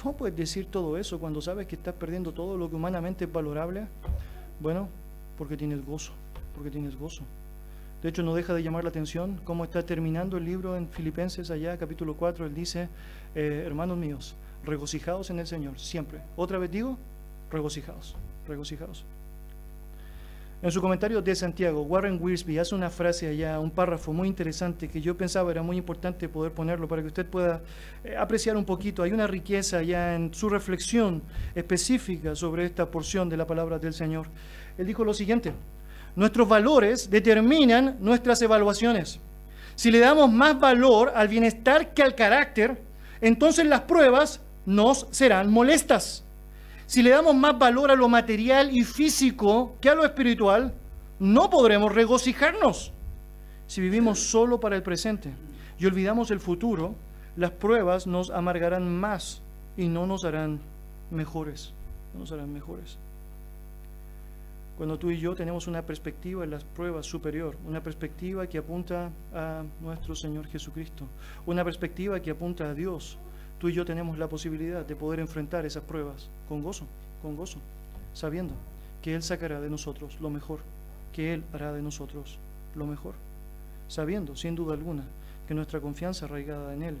¿Cómo 0.00 0.16
puedes 0.16 0.36
decir 0.36 0.66
todo 0.66 0.96
eso 0.96 1.18
cuando 1.18 1.40
sabes 1.40 1.66
que 1.66 1.74
estás 1.74 1.94
perdiendo 1.94 2.32
todo 2.32 2.56
lo 2.56 2.70
que 2.70 2.76
humanamente 2.76 3.24
es 3.24 3.32
valorable? 3.32 3.88
Bueno, 4.60 4.88
porque 5.36 5.56
tienes 5.56 5.84
gozo, 5.84 6.12
porque 6.54 6.70
tienes 6.70 6.96
gozo. 6.96 7.22
De 8.00 8.08
hecho, 8.08 8.22
no 8.22 8.32
deja 8.32 8.54
de 8.54 8.62
llamar 8.62 8.84
la 8.84 8.90
atención 8.90 9.40
cómo 9.42 9.64
está 9.64 9.84
terminando 9.84 10.36
el 10.36 10.44
libro 10.44 10.76
en 10.76 10.88
Filipenses 10.88 11.50
allá, 11.50 11.76
capítulo 11.78 12.14
4. 12.14 12.46
Él 12.46 12.54
dice, 12.54 12.88
eh, 13.34 13.64
hermanos 13.66 13.98
míos, 13.98 14.36
regocijados 14.64 15.30
en 15.30 15.40
el 15.40 15.48
Señor, 15.48 15.80
siempre. 15.80 16.20
Otra 16.36 16.58
vez 16.58 16.70
digo, 16.70 16.96
regocijados, 17.50 18.14
regocijados. 18.46 19.04
En 20.60 20.72
su 20.72 20.80
comentario 20.80 21.22
de 21.22 21.36
Santiago, 21.36 21.82
Warren 21.82 22.18
Wiersbe 22.20 22.58
hace 22.58 22.74
una 22.74 22.90
frase 22.90 23.28
allá, 23.28 23.60
un 23.60 23.70
párrafo 23.70 24.12
muy 24.12 24.26
interesante 24.26 24.88
que 24.88 25.00
yo 25.00 25.16
pensaba 25.16 25.52
era 25.52 25.62
muy 25.62 25.76
importante 25.76 26.28
poder 26.28 26.50
ponerlo 26.50 26.88
para 26.88 27.00
que 27.00 27.06
usted 27.06 27.26
pueda 27.26 27.62
eh, 28.02 28.16
apreciar 28.16 28.56
un 28.56 28.64
poquito. 28.64 29.04
Hay 29.04 29.12
una 29.12 29.28
riqueza 29.28 29.78
allá 29.78 30.16
en 30.16 30.34
su 30.34 30.48
reflexión 30.48 31.22
específica 31.54 32.34
sobre 32.34 32.64
esta 32.64 32.90
porción 32.90 33.28
de 33.28 33.36
la 33.36 33.46
palabra 33.46 33.78
del 33.78 33.94
Señor. 33.94 34.26
Él 34.76 34.84
dijo 34.88 35.04
lo 35.04 35.14
siguiente, 35.14 35.52
nuestros 36.16 36.48
valores 36.48 37.08
determinan 37.08 37.96
nuestras 38.00 38.42
evaluaciones. 38.42 39.20
Si 39.76 39.92
le 39.92 40.00
damos 40.00 40.28
más 40.32 40.58
valor 40.58 41.12
al 41.14 41.28
bienestar 41.28 41.94
que 41.94 42.02
al 42.02 42.16
carácter, 42.16 42.82
entonces 43.20 43.64
las 43.64 43.82
pruebas 43.82 44.40
nos 44.66 45.06
serán 45.12 45.52
molestas. 45.52 46.24
Si 46.88 47.02
le 47.02 47.10
damos 47.10 47.34
más 47.34 47.58
valor 47.58 47.90
a 47.90 47.96
lo 47.96 48.08
material 48.08 48.74
y 48.74 48.82
físico 48.82 49.76
que 49.78 49.90
a 49.90 49.94
lo 49.94 50.06
espiritual, 50.06 50.72
no 51.18 51.50
podremos 51.50 51.94
regocijarnos. 51.94 52.94
Si 53.66 53.82
vivimos 53.82 54.20
solo 54.20 54.58
para 54.58 54.74
el 54.74 54.82
presente 54.82 55.34
y 55.78 55.84
olvidamos 55.84 56.30
el 56.30 56.40
futuro, 56.40 56.94
las 57.36 57.50
pruebas 57.50 58.06
nos 58.06 58.30
amargarán 58.30 58.90
más 58.90 59.42
y 59.76 59.86
no 59.86 60.06
nos 60.06 60.24
harán 60.24 60.60
mejores. 61.10 61.74
No 62.14 62.20
nos 62.20 62.32
harán 62.32 62.54
mejores. 62.54 62.96
Cuando 64.78 64.98
tú 64.98 65.10
y 65.10 65.18
yo 65.18 65.34
tenemos 65.34 65.66
una 65.66 65.82
perspectiva 65.82 66.42
en 66.42 66.50
las 66.50 66.64
pruebas 66.64 67.04
superior, 67.04 67.58
una 67.66 67.82
perspectiva 67.82 68.46
que 68.46 68.56
apunta 68.56 69.10
a 69.34 69.62
nuestro 69.82 70.14
Señor 70.14 70.46
Jesucristo, 70.46 71.04
una 71.44 71.64
perspectiva 71.64 72.18
que 72.20 72.30
apunta 72.30 72.70
a 72.70 72.72
Dios, 72.72 73.18
tú 73.58 73.68
y 73.68 73.72
yo 73.72 73.84
tenemos 73.84 74.18
la 74.18 74.28
posibilidad 74.28 74.84
de 74.86 74.96
poder 74.96 75.20
enfrentar 75.20 75.66
esas 75.66 75.82
pruebas 75.82 76.28
con 76.48 76.62
gozo, 76.62 76.86
con 77.22 77.36
gozo, 77.36 77.58
sabiendo 78.14 78.54
que 79.02 79.14
Él 79.14 79.22
sacará 79.22 79.60
de 79.60 79.70
nosotros 79.70 80.18
lo 80.20 80.30
mejor, 80.30 80.60
que 81.12 81.34
Él 81.34 81.44
hará 81.52 81.72
de 81.72 81.82
nosotros 81.82 82.38
lo 82.74 82.86
mejor, 82.86 83.14
sabiendo, 83.88 84.36
sin 84.36 84.54
duda 84.54 84.74
alguna, 84.74 85.04
que 85.46 85.54
nuestra 85.54 85.80
confianza 85.80 86.26
arraigada 86.26 86.74
en 86.74 86.82
Él 86.82 86.96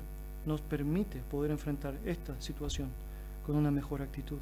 nos 0.46 0.60
permite 0.60 1.20
poder 1.30 1.50
enfrentar 1.50 1.94
esta 2.04 2.40
situación 2.40 2.88
con 3.46 3.56
una 3.56 3.70
mejor 3.70 4.02
actitud. 4.02 4.38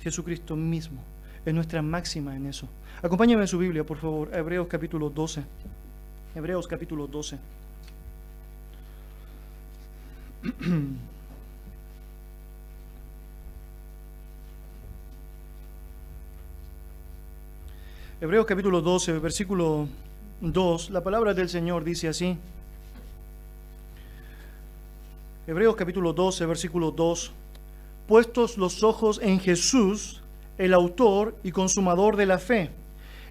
Jesucristo 0.00 0.56
mismo 0.56 1.02
es 1.44 1.54
nuestra 1.54 1.82
máxima 1.82 2.34
en 2.36 2.46
eso. 2.46 2.68
Acompáñame 3.02 3.42
en 3.42 3.48
su 3.48 3.58
Biblia, 3.58 3.84
por 3.84 3.98
favor, 3.98 4.30
Hebreos 4.34 4.66
capítulo 4.68 5.10
12. 5.10 5.42
Hebreos 6.34 6.66
capítulo 6.66 7.06
12. 7.06 7.38
Hebreos 18.22 18.46
capítulo 18.46 18.80
12, 18.80 19.18
versículo 19.18 19.88
2, 20.42 20.90
la 20.90 21.02
palabra 21.02 21.34
del 21.34 21.48
Señor 21.48 21.82
dice 21.82 22.06
así. 22.06 22.38
Hebreos 25.44 25.74
capítulo 25.74 26.12
12, 26.12 26.46
versículo 26.46 26.92
2. 26.92 27.32
Puestos 28.06 28.58
los 28.58 28.84
ojos 28.84 29.18
en 29.20 29.40
Jesús, 29.40 30.22
el 30.56 30.72
autor 30.72 31.34
y 31.42 31.50
consumador 31.50 32.14
de 32.14 32.26
la 32.26 32.38
fe, 32.38 32.70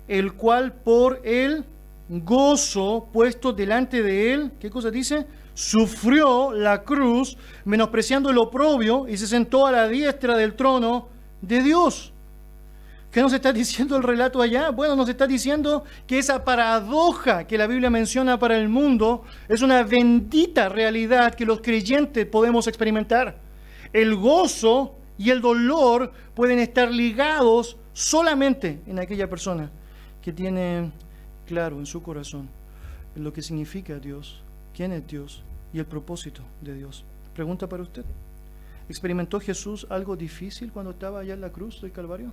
el 0.10 0.34
cual 0.34 0.74
por 0.74 1.22
el 1.24 1.64
gozo 2.10 3.08
puesto 3.14 3.54
delante 3.54 4.04
de 4.04 4.34
él, 4.34 4.52
¿qué 4.60 4.70
cosa 4.70 4.92
dice? 4.92 5.26
Sufrió 5.54 6.52
la 6.52 6.84
cruz, 6.84 7.38
menospreciando 7.64 8.30
el 8.30 8.40
oprobio, 8.40 9.08
y 9.08 9.16
se 9.16 9.28
sentó 9.28 9.66
a 9.66 9.72
la 9.72 9.88
diestra 9.88 10.36
del 10.36 10.54
trono 10.54 11.08
de 11.42 11.64
Dios. 11.64 12.12
¿Qué 13.12 13.20
nos 13.20 13.34
está 13.34 13.52
diciendo 13.52 13.98
el 13.98 14.04
relato 14.04 14.42
allá? 14.42 14.70
Bueno, 14.70 14.96
nos 14.96 15.10
está 15.10 15.28
diciendo 15.28 15.84
que 16.08 16.18
esa 16.18 16.46
paradoja 16.46 17.46
que 17.46 17.58
la 17.58 17.68
Biblia 17.68 17.90
menciona 17.90 18.40
para 18.40 18.58
el 18.58 18.70
mundo 18.70 19.24
es 19.50 19.62
una 19.62 19.84
bendita 19.84 20.70
realidad 20.70 21.36
que 21.36 21.46
los 21.46 21.60
creyentes 21.60 22.26
podemos 22.26 22.68
experimentar. 22.68 23.38
El 23.92 24.16
gozo 24.16 24.96
y 25.18 25.30
el 25.30 25.42
dolor 25.42 26.14
pueden 26.34 26.60
estar 26.60 26.90
ligados 26.90 27.76
solamente 27.92 28.82
en 28.88 29.00
aquella 29.00 29.30
persona 29.30 29.70
que 30.22 30.32
tiene 30.32 30.92
claro 31.46 31.80
en 31.80 31.86
su 31.86 32.02
corazón 32.02 32.48
lo 33.16 33.34
que 33.34 33.42
significa 33.42 34.00
Dios, 34.00 34.42
quién 34.74 34.94
es 34.94 35.06
Dios 35.06 35.44
y 35.74 35.80
el 35.80 35.86
propósito 35.86 36.44
de 36.62 36.76
Dios. 36.76 37.04
Pregunta 37.36 37.68
para 37.68 37.84
usted. 37.84 38.06
¿Experimentó 38.88 39.42
Jesús 39.42 39.86
algo 39.90 40.16
difícil 40.16 40.72
cuando 40.72 40.92
estaba 40.92 41.20
allá 41.20 41.34
en 41.34 41.42
la 41.42 41.52
cruz 41.52 41.82
del 41.82 41.92
Calvario? 41.92 42.32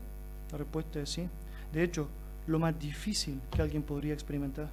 La 0.52 0.58
respuesta 0.58 1.00
es 1.00 1.10
sí. 1.10 1.28
De 1.72 1.82
hecho, 1.82 2.08
lo 2.46 2.58
más 2.58 2.78
difícil 2.78 3.40
que 3.50 3.62
alguien 3.62 3.82
podría 3.82 4.14
experimentar. 4.14 4.70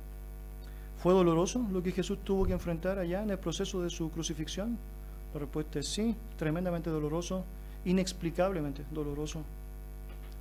¿Fue 0.97 1.13
doloroso 1.13 1.65
lo 1.71 1.83
que 1.83 1.91
Jesús 1.91 2.19
tuvo 2.23 2.45
que 2.45 2.53
enfrentar 2.53 2.97
allá 2.97 3.21
en 3.21 3.29
el 3.29 3.37
proceso 3.37 3.81
de 3.81 3.89
su 3.89 4.09
crucifixión? 4.09 4.77
La 5.33 5.41
respuesta 5.41 5.79
es 5.79 5.87
sí, 5.87 6.15
tremendamente 6.37 6.89
doloroso, 6.89 7.43
inexplicablemente 7.83 8.85
doloroso. 8.91 9.43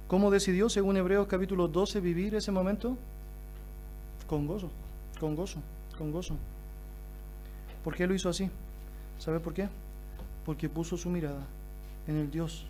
¿Cómo 0.06 0.30
decidió, 0.30 0.68
según 0.68 0.96
Hebreos 0.96 1.26
capítulo 1.26 1.66
12, 1.66 2.00
vivir 2.00 2.34
ese 2.36 2.52
momento? 2.52 2.96
Con 4.28 4.46
gozo, 4.46 4.70
con 5.18 5.34
gozo, 5.34 5.60
con 5.98 6.12
gozo. 6.12 6.36
¿Por 7.82 7.96
qué 7.96 8.06
lo 8.06 8.14
hizo 8.14 8.28
así? 8.28 8.48
¿Sabe 9.18 9.40
por 9.40 9.52
qué? 9.52 9.68
Porque 10.46 10.68
puso 10.68 10.96
su 10.96 11.10
mirada 11.10 11.44
en 12.06 12.16
el 12.16 12.30
Dios 12.30 12.66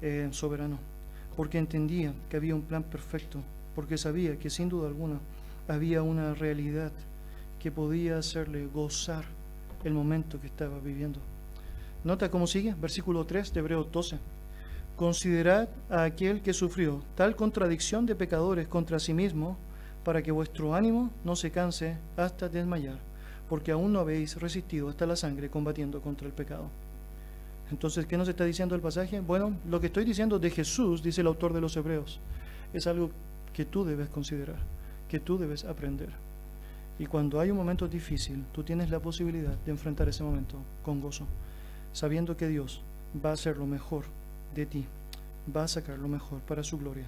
eh, 0.00 0.28
soberano 0.32 0.93
porque 1.36 1.58
entendía 1.58 2.12
que 2.28 2.36
había 2.36 2.54
un 2.54 2.62
plan 2.62 2.82
perfecto, 2.82 3.40
porque 3.74 3.98
sabía 3.98 4.38
que 4.38 4.50
sin 4.50 4.68
duda 4.68 4.88
alguna 4.88 5.18
había 5.68 6.02
una 6.02 6.34
realidad 6.34 6.92
que 7.58 7.72
podía 7.72 8.18
hacerle 8.18 8.66
gozar 8.66 9.24
el 9.84 9.94
momento 9.94 10.40
que 10.40 10.46
estaba 10.46 10.78
viviendo. 10.80 11.20
Nota 12.04 12.30
cómo 12.30 12.46
sigue, 12.46 12.74
versículo 12.74 13.24
3 13.24 13.52
de 13.52 13.60
Hebreos 13.60 13.90
12. 13.90 14.18
Considerad 14.96 15.68
a 15.90 16.04
aquel 16.04 16.42
que 16.42 16.52
sufrió 16.52 17.02
tal 17.14 17.34
contradicción 17.34 18.06
de 18.06 18.14
pecadores 18.14 18.68
contra 18.68 18.98
sí 18.98 19.14
mismo, 19.14 19.56
para 20.04 20.22
que 20.22 20.30
vuestro 20.30 20.74
ánimo 20.74 21.10
no 21.24 21.34
se 21.34 21.50
canse 21.50 21.96
hasta 22.16 22.50
desmayar, 22.50 22.98
porque 23.48 23.72
aún 23.72 23.92
no 23.92 24.00
habéis 24.00 24.38
resistido 24.38 24.90
hasta 24.90 25.06
la 25.06 25.16
sangre 25.16 25.48
combatiendo 25.48 26.02
contra 26.02 26.26
el 26.26 26.34
pecado. 26.34 26.68
Entonces, 27.70 28.06
¿qué 28.06 28.16
nos 28.16 28.28
está 28.28 28.44
diciendo 28.44 28.74
el 28.74 28.80
pasaje? 28.80 29.20
Bueno, 29.20 29.56
lo 29.68 29.80
que 29.80 29.86
estoy 29.86 30.04
diciendo 30.04 30.38
de 30.38 30.50
Jesús, 30.50 31.02
dice 31.02 31.22
el 31.22 31.26
autor 31.26 31.52
de 31.52 31.60
los 31.60 31.76
Hebreos, 31.76 32.20
es 32.72 32.86
algo 32.86 33.10
que 33.52 33.64
tú 33.64 33.84
debes 33.84 34.08
considerar, 34.08 34.58
que 35.08 35.20
tú 35.20 35.38
debes 35.38 35.64
aprender. 35.64 36.10
Y 36.98 37.06
cuando 37.06 37.40
hay 37.40 37.50
un 37.50 37.56
momento 37.56 37.88
difícil, 37.88 38.44
tú 38.52 38.62
tienes 38.62 38.90
la 38.90 39.00
posibilidad 39.00 39.54
de 39.64 39.70
enfrentar 39.70 40.08
ese 40.08 40.22
momento 40.22 40.58
con 40.84 41.00
gozo, 41.00 41.26
sabiendo 41.92 42.36
que 42.36 42.48
Dios 42.48 42.82
va 43.24 43.30
a 43.30 43.34
hacer 43.34 43.56
lo 43.56 43.66
mejor 43.66 44.04
de 44.54 44.66
ti, 44.66 44.84
va 45.54 45.64
a 45.64 45.68
sacar 45.68 45.98
lo 45.98 46.08
mejor 46.08 46.40
para 46.40 46.62
su 46.62 46.78
gloria 46.78 47.06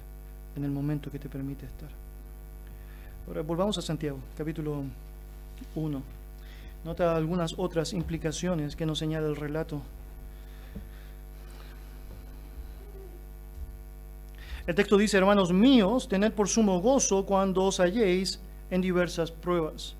en 0.55 0.63
el 0.63 0.71
momento 0.71 1.11
que 1.11 1.19
te 1.19 1.29
permite 1.29 1.65
estar. 1.65 1.89
Ahora 3.27 3.41
volvamos 3.41 3.77
a 3.77 3.81
Santiago, 3.81 4.19
capítulo 4.37 4.83
1. 5.75 6.01
Nota 6.83 7.15
algunas 7.15 7.55
otras 7.57 7.93
implicaciones 7.93 8.75
que 8.75 8.85
nos 8.85 8.99
señala 8.99 9.27
el 9.27 9.35
relato 9.35 9.81
El 14.67 14.75
texto 14.75 14.97
dice, 14.97 15.17
hermanos 15.17 15.53
míos, 15.53 16.09
tened 16.09 16.33
por 16.33 16.49
sumo 16.49 16.81
gozo 16.81 17.25
cuando 17.25 17.63
os 17.63 17.79
halléis 17.79 18.41
en 18.69 18.81
diversas 18.81 19.31
pruebas. 19.31 19.95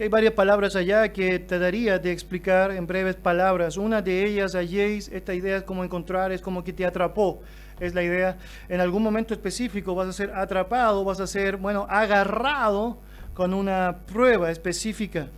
Hay 0.00 0.08
varias 0.08 0.32
palabras 0.32 0.76
allá 0.76 1.12
que 1.12 1.38
te 1.38 1.58
daría 1.58 1.98
de 1.98 2.10
explicar 2.10 2.70
en 2.70 2.86
breves 2.86 3.16
palabras. 3.16 3.76
Una 3.76 4.00
de 4.00 4.24
ellas, 4.24 4.54
halléis, 4.54 5.08
esta 5.08 5.34
idea 5.34 5.58
es 5.58 5.62
como 5.64 5.84
encontrar, 5.84 6.32
es 6.32 6.40
como 6.40 6.64
que 6.64 6.72
te 6.72 6.86
atrapó. 6.86 7.42
Es 7.80 7.94
la 7.94 8.02
idea, 8.02 8.38
en 8.70 8.80
algún 8.80 9.02
momento 9.02 9.34
específico 9.34 9.94
vas 9.94 10.08
a 10.08 10.12
ser 10.14 10.30
atrapado, 10.34 11.04
vas 11.04 11.20
a 11.20 11.26
ser, 11.26 11.58
bueno, 11.58 11.86
agarrado 11.90 13.00
con 13.34 13.52
una 13.52 13.98
prueba 14.06 14.50
específica. 14.50 15.28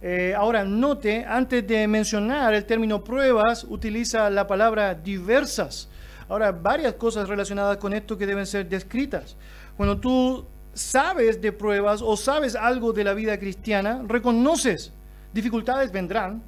Eh, 0.00 0.32
ahora, 0.36 0.62
note, 0.62 1.24
antes 1.26 1.66
de 1.66 1.88
mencionar 1.88 2.54
el 2.54 2.66
término 2.66 3.02
pruebas, 3.02 3.64
utiliza 3.64 4.30
la 4.30 4.46
palabra 4.46 4.94
diversas. 4.94 5.88
Ahora, 6.28 6.52
varias 6.52 6.94
cosas 6.94 7.28
relacionadas 7.28 7.76
con 7.78 7.92
esto 7.92 8.16
que 8.16 8.26
deben 8.26 8.46
ser 8.46 8.68
descritas. 8.68 9.36
Cuando 9.76 9.98
tú 9.98 10.46
sabes 10.74 11.40
de 11.40 11.52
pruebas 11.52 12.02
o 12.02 12.16
sabes 12.16 12.54
algo 12.54 12.92
de 12.92 13.04
la 13.04 13.14
vida 13.14 13.38
cristiana, 13.38 14.02
reconoces, 14.06 14.92
dificultades 15.32 15.92
vendrán, 15.92 16.42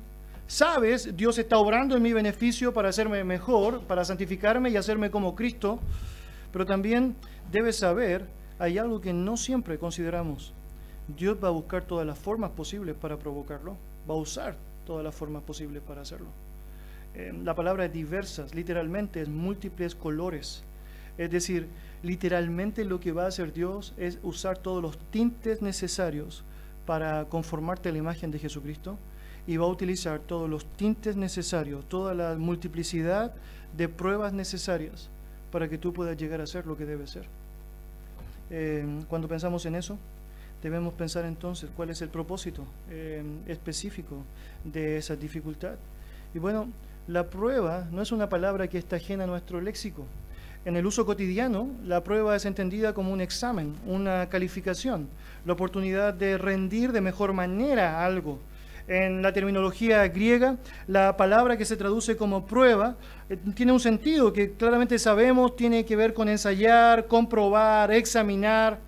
sabes, 0.46 1.16
Dios 1.16 1.38
está 1.38 1.58
obrando 1.58 1.96
en 1.96 2.02
mi 2.02 2.12
beneficio 2.12 2.72
para 2.72 2.88
hacerme 2.88 3.24
mejor, 3.24 3.80
para 3.82 4.04
santificarme 4.04 4.70
y 4.70 4.76
hacerme 4.76 5.10
como 5.10 5.34
Cristo, 5.34 5.78
pero 6.52 6.66
también 6.66 7.16
debes 7.50 7.78
saber, 7.78 8.26
hay 8.58 8.78
algo 8.78 9.00
que 9.00 9.12
no 9.12 9.36
siempre 9.36 9.78
consideramos. 9.78 10.52
Dios 11.08 11.36
va 11.42 11.48
a 11.48 11.52
buscar 11.52 11.82
todas 11.84 12.06
las 12.06 12.18
formas 12.18 12.50
posibles 12.50 12.94
para 12.94 13.18
provocarlo, 13.18 13.76
va 14.08 14.14
a 14.14 14.18
usar 14.18 14.56
todas 14.86 15.04
las 15.04 15.14
formas 15.14 15.42
posibles 15.42 15.82
para 15.82 16.02
hacerlo. 16.02 16.28
La 17.44 17.54
palabra 17.54 17.86
diversas, 17.88 18.54
literalmente 18.54 19.22
es 19.22 19.28
múltiples 19.28 19.94
colores. 19.94 20.64
Es 21.16 21.30
decir, 21.30 21.68
literalmente 22.02 22.84
lo 22.84 22.98
que 22.98 23.12
va 23.12 23.24
a 23.24 23.28
hacer 23.28 23.52
Dios 23.52 23.94
es 23.96 24.18
usar 24.22 24.58
todos 24.58 24.82
los 24.82 24.98
tintes 25.10 25.62
necesarios 25.62 26.44
para 26.86 27.26
conformarte 27.26 27.88
a 27.88 27.92
la 27.92 27.98
imagen 27.98 28.30
de 28.30 28.38
Jesucristo 28.38 28.98
y 29.46 29.56
va 29.56 29.66
a 29.66 29.68
utilizar 29.68 30.20
todos 30.20 30.48
los 30.48 30.66
tintes 30.76 31.16
necesarios, 31.16 31.88
toda 31.88 32.14
la 32.14 32.34
multiplicidad 32.34 33.32
de 33.76 33.88
pruebas 33.88 34.32
necesarias 34.32 35.08
para 35.50 35.68
que 35.68 35.78
tú 35.78 35.92
puedas 35.92 36.16
llegar 36.16 36.40
a 36.40 36.46
ser 36.46 36.66
lo 36.66 36.76
que 36.76 36.84
debes 36.84 37.10
ser. 37.10 37.26
Eh, 38.50 39.04
cuando 39.08 39.28
pensamos 39.28 39.64
en 39.66 39.74
eso, 39.74 39.98
debemos 40.62 40.94
pensar 40.94 41.24
entonces 41.24 41.70
cuál 41.76 41.90
es 41.90 42.02
el 42.02 42.08
propósito 42.08 42.64
eh, 42.90 43.22
específico 43.46 44.24
de 44.64 44.98
esa 44.98 45.14
dificultad. 45.14 45.76
Y 46.34 46.38
bueno, 46.38 46.68
la 47.06 47.24
prueba 47.24 47.86
no 47.90 48.00
es 48.00 48.12
una 48.12 48.28
palabra 48.28 48.68
que 48.68 48.78
está 48.78 48.96
ajena 48.96 49.24
a 49.24 49.26
nuestro 49.26 49.60
léxico. 49.60 50.06
En 50.64 50.76
el 50.76 50.86
uso 50.86 51.04
cotidiano, 51.04 51.68
la 51.84 52.02
prueba 52.02 52.34
es 52.34 52.46
entendida 52.46 52.94
como 52.94 53.12
un 53.12 53.20
examen, 53.20 53.74
una 53.86 54.30
calificación, 54.30 55.08
la 55.44 55.52
oportunidad 55.52 56.14
de 56.14 56.38
rendir 56.38 56.92
de 56.92 57.02
mejor 57.02 57.34
manera 57.34 58.04
algo. 58.04 58.38
En 58.88 59.20
la 59.20 59.32
terminología 59.32 60.06
griega, 60.08 60.56
la 60.86 61.16
palabra 61.16 61.58
que 61.58 61.66
se 61.66 61.76
traduce 61.76 62.16
como 62.16 62.46
prueba 62.46 62.96
eh, 63.28 63.36
tiene 63.54 63.72
un 63.72 63.80
sentido 63.80 64.32
que 64.32 64.52
claramente 64.52 64.98
sabemos 64.98 65.56
tiene 65.56 65.84
que 65.84 65.96
ver 65.96 66.14
con 66.14 66.28
ensayar, 66.28 67.06
comprobar, 67.06 67.92
examinar 67.92 68.78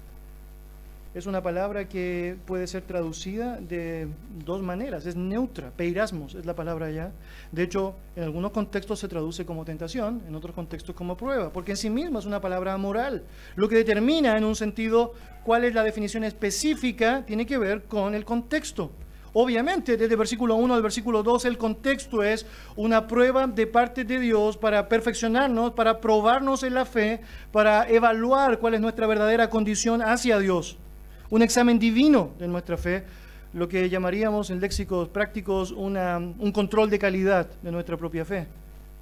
es 1.16 1.24
una 1.24 1.42
palabra 1.42 1.88
que 1.88 2.36
puede 2.44 2.66
ser 2.66 2.82
traducida 2.82 3.56
de 3.58 4.06
dos 4.44 4.60
maneras. 4.60 5.06
Es 5.06 5.16
neutra, 5.16 5.70
peirasmos 5.70 6.34
es 6.34 6.44
la 6.44 6.54
palabra 6.54 6.90
ya. 6.90 7.10
De 7.52 7.62
hecho, 7.62 7.94
en 8.16 8.24
algunos 8.24 8.50
contextos 8.50 8.98
se 8.98 9.08
traduce 9.08 9.46
como 9.46 9.64
tentación, 9.64 10.20
en 10.28 10.34
otros 10.34 10.54
contextos 10.54 10.94
como 10.94 11.16
prueba, 11.16 11.50
porque 11.54 11.70
en 11.70 11.78
sí 11.78 11.88
misma 11.88 12.18
es 12.18 12.26
una 12.26 12.42
palabra 12.42 12.76
moral. 12.76 13.24
Lo 13.54 13.66
que 13.66 13.76
determina 13.76 14.36
en 14.36 14.44
un 14.44 14.54
sentido 14.54 15.14
cuál 15.42 15.64
es 15.64 15.72
la 15.72 15.84
definición 15.84 16.22
específica 16.22 17.24
tiene 17.24 17.46
que 17.46 17.56
ver 17.56 17.84
con 17.84 18.14
el 18.14 18.26
contexto. 18.26 18.90
Obviamente, 19.32 19.96
desde 19.96 20.12
el 20.12 20.18
versículo 20.18 20.56
1 20.56 20.74
al 20.74 20.82
versículo 20.82 21.22
2, 21.22 21.46
el 21.46 21.56
contexto 21.56 22.22
es 22.22 22.44
una 22.76 23.06
prueba 23.06 23.46
de 23.46 23.66
parte 23.66 24.04
de 24.04 24.20
Dios 24.20 24.58
para 24.58 24.86
perfeccionarnos, 24.86 25.72
para 25.72 25.98
probarnos 25.98 26.62
en 26.62 26.74
la 26.74 26.84
fe, 26.84 27.22
para 27.52 27.88
evaluar 27.88 28.58
cuál 28.58 28.74
es 28.74 28.82
nuestra 28.82 29.06
verdadera 29.06 29.48
condición 29.48 30.02
hacia 30.02 30.38
Dios 30.38 30.78
un 31.30 31.42
examen 31.42 31.78
divino 31.78 32.30
de 32.38 32.48
nuestra 32.48 32.76
fe, 32.76 33.04
lo 33.52 33.68
que 33.68 33.88
llamaríamos 33.88 34.50
en 34.50 34.60
léxicos 34.60 35.08
prácticos 35.08 35.72
un 35.72 36.52
control 36.52 36.90
de 36.90 36.98
calidad 36.98 37.48
de 37.62 37.72
nuestra 37.72 37.96
propia 37.96 38.24
fe, 38.24 38.46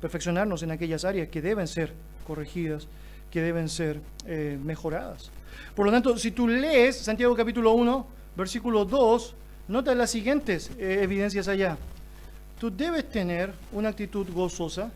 perfeccionarnos 0.00 0.62
en 0.62 0.70
aquellas 0.70 1.04
áreas 1.04 1.28
que 1.28 1.42
deben 1.42 1.66
ser 1.66 1.92
corregidas, 2.26 2.86
que 3.30 3.40
deben 3.40 3.68
ser 3.68 4.00
eh, 4.26 4.58
mejoradas. 4.62 5.30
Por 5.74 5.86
lo 5.86 5.92
tanto, 5.92 6.16
si 6.16 6.30
tú 6.30 6.46
lees 6.46 6.96
Santiago 6.96 7.34
capítulo 7.34 7.72
1, 7.72 8.06
versículo 8.36 8.84
2, 8.84 9.34
nota 9.68 9.94
las 9.94 10.10
siguientes 10.10 10.70
eh, 10.78 11.00
evidencias 11.02 11.48
allá. 11.48 11.76
Tú 12.58 12.70
debes 12.70 13.08
tener 13.10 13.52
una 13.72 13.88
actitud 13.88 14.26
gozosa, 14.32 14.90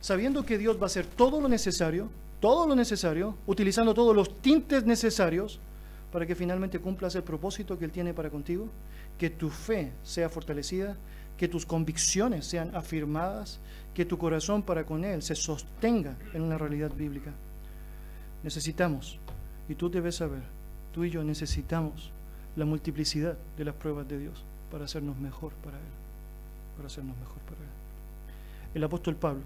sabiendo 0.00 0.44
que 0.44 0.58
Dios 0.58 0.76
va 0.76 0.82
a 0.82 0.86
hacer 0.86 1.06
todo 1.06 1.40
lo 1.40 1.48
necesario, 1.48 2.08
todo 2.40 2.66
lo 2.66 2.74
necesario, 2.74 3.36
utilizando 3.46 3.94
todos 3.94 4.14
los 4.14 4.40
tintes 4.40 4.84
necesarios 4.84 5.60
para 6.16 6.24
que 6.24 6.34
finalmente 6.34 6.78
cumplas 6.78 7.14
el 7.14 7.24
propósito 7.24 7.78
que 7.78 7.84
Él 7.84 7.92
tiene 7.92 8.14
para 8.14 8.30
contigo, 8.30 8.70
que 9.18 9.28
tu 9.28 9.50
fe 9.50 9.92
sea 10.02 10.30
fortalecida, 10.30 10.96
que 11.36 11.46
tus 11.46 11.66
convicciones 11.66 12.46
sean 12.46 12.74
afirmadas, 12.74 13.60
que 13.92 14.06
tu 14.06 14.16
corazón 14.16 14.62
para 14.62 14.86
con 14.86 15.04
Él 15.04 15.20
se 15.20 15.34
sostenga 15.34 16.16
en 16.32 16.40
una 16.40 16.56
realidad 16.56 16.90
bíblica. 16.90 17.34
Necesitamos, 18.42 19.18
y 19.68 19.74
tú 19.74 19.90
debes 19.90 20.14
saber, 20.14 20.40
tú 20.90 21.04
y 21.04 21.10
yo 21.10 21.22
necesitamos 21.22 22.10
la 22.56 22.64
multiplicidad 22.64 23.36
de 23.58 23.64
las 23.66 23.74
pruebas 23.74 24.08
de 24.08 24.18
Dios 24.18 24.42
para 24.70 24.86
hacernos 24.86 25.18
mejor 25.18 25.52
para 25.62 25.76
Él, 25.76 25.84
para 26.78 26.86
hacernos 26.86 27.14
mejor 27.18 27.42
para 27.42 27.60
Él. 27.60 28.72
El 28.72 28.84
apóstol 28.84 29.16
Pablo, 29.16 29.42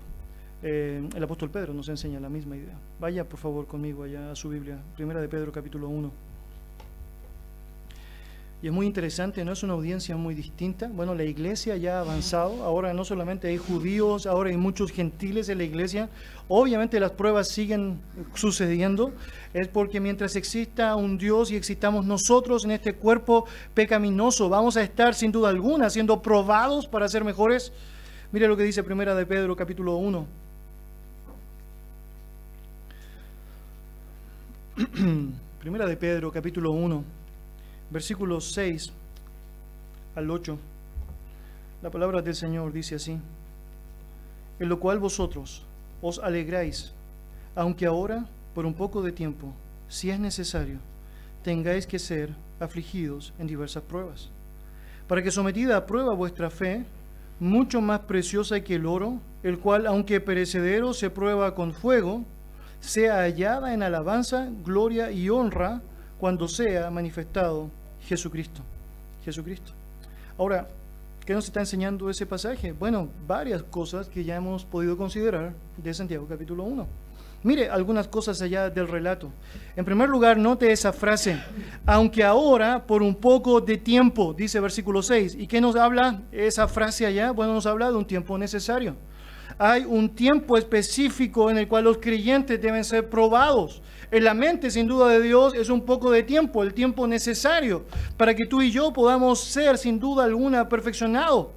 eh, 0.62 1.02
el 1.16 1.24
apóstol 1.24 1.50
Pedro 1.50 1.74
nos 1.74 1.88
enseña 1.88 2.20
la 2.20 2.28
misma 2.28 2.56
idea. 2.56 2.78
Vaya 3.00 3.28
por 3.28 3.40
favor 3.40 3.66
conmigo 3.66 4.04
allá 4.04 4.30
a 4.30 4.37
su 4.37 4.48
Biblia, 4.48 4.78
primera 4.94 5.20
de 5.20 5.28
Pedro 5.28 5.50
capítulo 5.50 5.88
1. 5.88 6.30
Y 8.62 8.66
es 8.66 8.73
muy 8.75 8.85
interesante, 8.85 9.42
no 9.42 9.53
es 9.53 9.62
una 9.62 9.73
audiencia 9.73 10.16
muy 10.16 10.35
distinta. 10.35 10.90
Bueno, 10.92 11.14
la 11.14 11.25
iglesia 11.25 11.79
ya 11.79 11.96
ha 11.96 12.01
avanzado, 12.01 12.62
ahora 12.62 12.92
no 12.92 13.07
solamente 13.07 13.49
hay 13.49 13.57
judíos, 13.57 14.27
ahora 14.27 14.51
hay 14.51 14.59
muchos 14.59 14.92
gentiles 14.92 15.49
en 15.49 15.57
la 15.57 15.64
iglesia. 15.64 16.11
Obviamente 16.46 17.01
las 17.01 17.12
pruebas 17.12 17.49
siguen 17.49 18.01
sucediendo, 18.35 19.14
es 19.55 19.66
porque 19.68 19.99
mientras 19.99 20.37
exista 20.37 20.94
un 20.94 21.16
Dios 21.16 21.51
y 21.51 21.57
existamos 21.57 22.05
nosotros 22.05 22.66
en 22.66 22.73
este 22.73 22.92
cuerpo 22.92 23.46
pecaminoso, 23.73 24.51
vamos 24.51 24.77
a 24.77 24.83
estar 24.83 25.14
sin 25.14 25.33
duda 25.33 25.49
alguna 25.49 25.88
siendo 25.88 26.20
probados 26.20 26.87
para 26.87 27.09
ser 27.09 27.25
mejores. 27.25 27.73
Mire 28.31 28.46
lo 28.46 28.59
que 28.59 28.64
dice 28.64 28.83
Primera 28.83 29.14
de 29.14 29.25
Pedro 29.25 29.57
capítulo 29.57 29.96
1. 29.96 30.27
Primera 35.61 35.87
de 35.87 35.96
Pedro 35.96 36.31
capítulo 36.31 36.73
1 36.73 37.19
versículos 37.90 38.53
6 38.53 38.92
al 40.14 40.31
8, 40.31 40.59
la 41.83 41.90
palabra 41.90 42.22
del 42.22 42.35
Señor 42.35 42.72
dice 42.72 42.94
así, 42.94 43.18
en 44.59 44.68
lo 44.68 44.79
cual 44.79 44.98
vosotros 44.98 45.64
os 46.00 46.18
alegráis, 46.20 46.92
aunque 47.57 47.87
ahora, 47.87 48.26
por 48.55 48.64
un 48.64 48.74
poco 48.74 49.03
de 49.03 49.12
tiempo, 49.12 49.53
si 49.88 50.11
es 50.11 50.20
necesario, 50.20 50.79
tengáis 51.42 51.87
que 51.87 51.98
ser 51.98 52.31
afligidos 52.61 53.33
en 53.38 53.48
diversas 53.48 53.83
pruebas, 53.83 54.31
para 55.09 55.22
que 55.22 55.33
sometida 55.33 55.76
a 55.76 55.87
prueba 55.87 56.14
vuestra 56.14 56.48
fe, 56.48 56.85
mucho 57.40 57.81
más 57.81 58.00
preciosa 58.00 58.61
que 58.61 58.76
el 58.76 58.87
oro, 58.87 59.18
el 59.42 59.59
cual, 59.59 59.87
aunque 59.87 60.20
perecedero, 60.20 60.92
se 60.92 61.11
prueba 61.11 61.55
con 61.55 61.72
fuego, 61.72 62.24
sea 62.79 63.22
hallada 63.22 63.74
en 63.74 63.83
alabanza, 63.83 64.48
gloria 64.64 65.11
y 65.11 65.29
honra 65.29 65.83
cuando 66.18 66.46
sea 66.46 66.90
manifestado 66.90 67.70
Jesucristo. 68.11 68.62
Jesucristo. 69.25 69.70
Ahora, 70.37 70.66
¿qué 71.25 71.33
nos 71.33 71.44
está 71.44 71.61
enseñando 71.61 72.11
ese 72.11 72.27
pasaje? 72.27 72.73
Bueno, 72.73 73.09
varias 73.25 73.62
cosas 73.62 74.09
que 74.09 74.25
ya 74.25 74.35
hemos 74.35 74.64
podido 74.64 74.96
considerar 74.96 75.53
de 75.77 75.94
Santiago 75.94 76.27
capítulo 76.29 76.64
1. 76.64 76.88
Mire 77.44 77.70
algunas 77.70 78.09
cosas 78.09 78.42
allá 78.42 78.68
del 78.68 78.88
relato. 78.88 79.31
En 79.77 79.85
primer 79.85 80.09
lugar, 80.09 80.38
note 80.38 80.73
esa 80.73 80.92
frase, 80.92 81.40
aunque 81.87 82.25
ahora 82.25 82.85
por 82.85 83.01
un 83.01 83.14
poco 83.14 83.61
de 83.61 83.77
tiempo, 83.77 84.35
dice 84.35 84.59
versículo 84.59 85.05
6. 85.05 85.37
¿Y 85.37 85.46
qué 85.46 85.61
nos 85.61 85.77
habla 85.77 86.23
esa 86.33 86.66
frase 86.66 87.07
allá? 87.07 87.31
Bueno, 87.31 87.55
nos 87.55 87.66
habla 87.66 87.92
de 87.92 87.96
un 87.96 88.07
tiempo 88.07 88.37
necesario. 88.37 88.96
Hay 89.59 89.85
un 89.85 90.15
tiempo 90.15 90.57
específico 90.57 91.51
en 91.51 91.59
el 91.59 91.69
cual 91.69 91.85
los 91.85 91.99
creyentes 91.99 92.61
deben 92.61 92.85
ser 92.85 93.09
probados. 93.09 93.83
En 94.11 94.25
la 94.25 94.35
mente, 94.35 94.71
sin 94.71 94.87
duda 94.87 95.09
de 95.09 95.21
Dios, 95.21 95.55
es 95.55 95.69
un 95.69 95.85
poco 95.85 96.11
de 96.11 96.23
tiempo, 96.23 96.63
el 96.63 96.75
tiempo 96.75 97.07
necesario 97.07 97.85
para 98.17 98.35
que 98.35 98.47
tú 98.47 98.61
y 98.61 98.71
yo 98.71 98.93
podamos 98.93 99.45
ser, 99.45 99.79
sin 99.79 100.01
duda 100.01 100.25
alguna, 100.25 100.69
perfeccionados. 100.69 101.49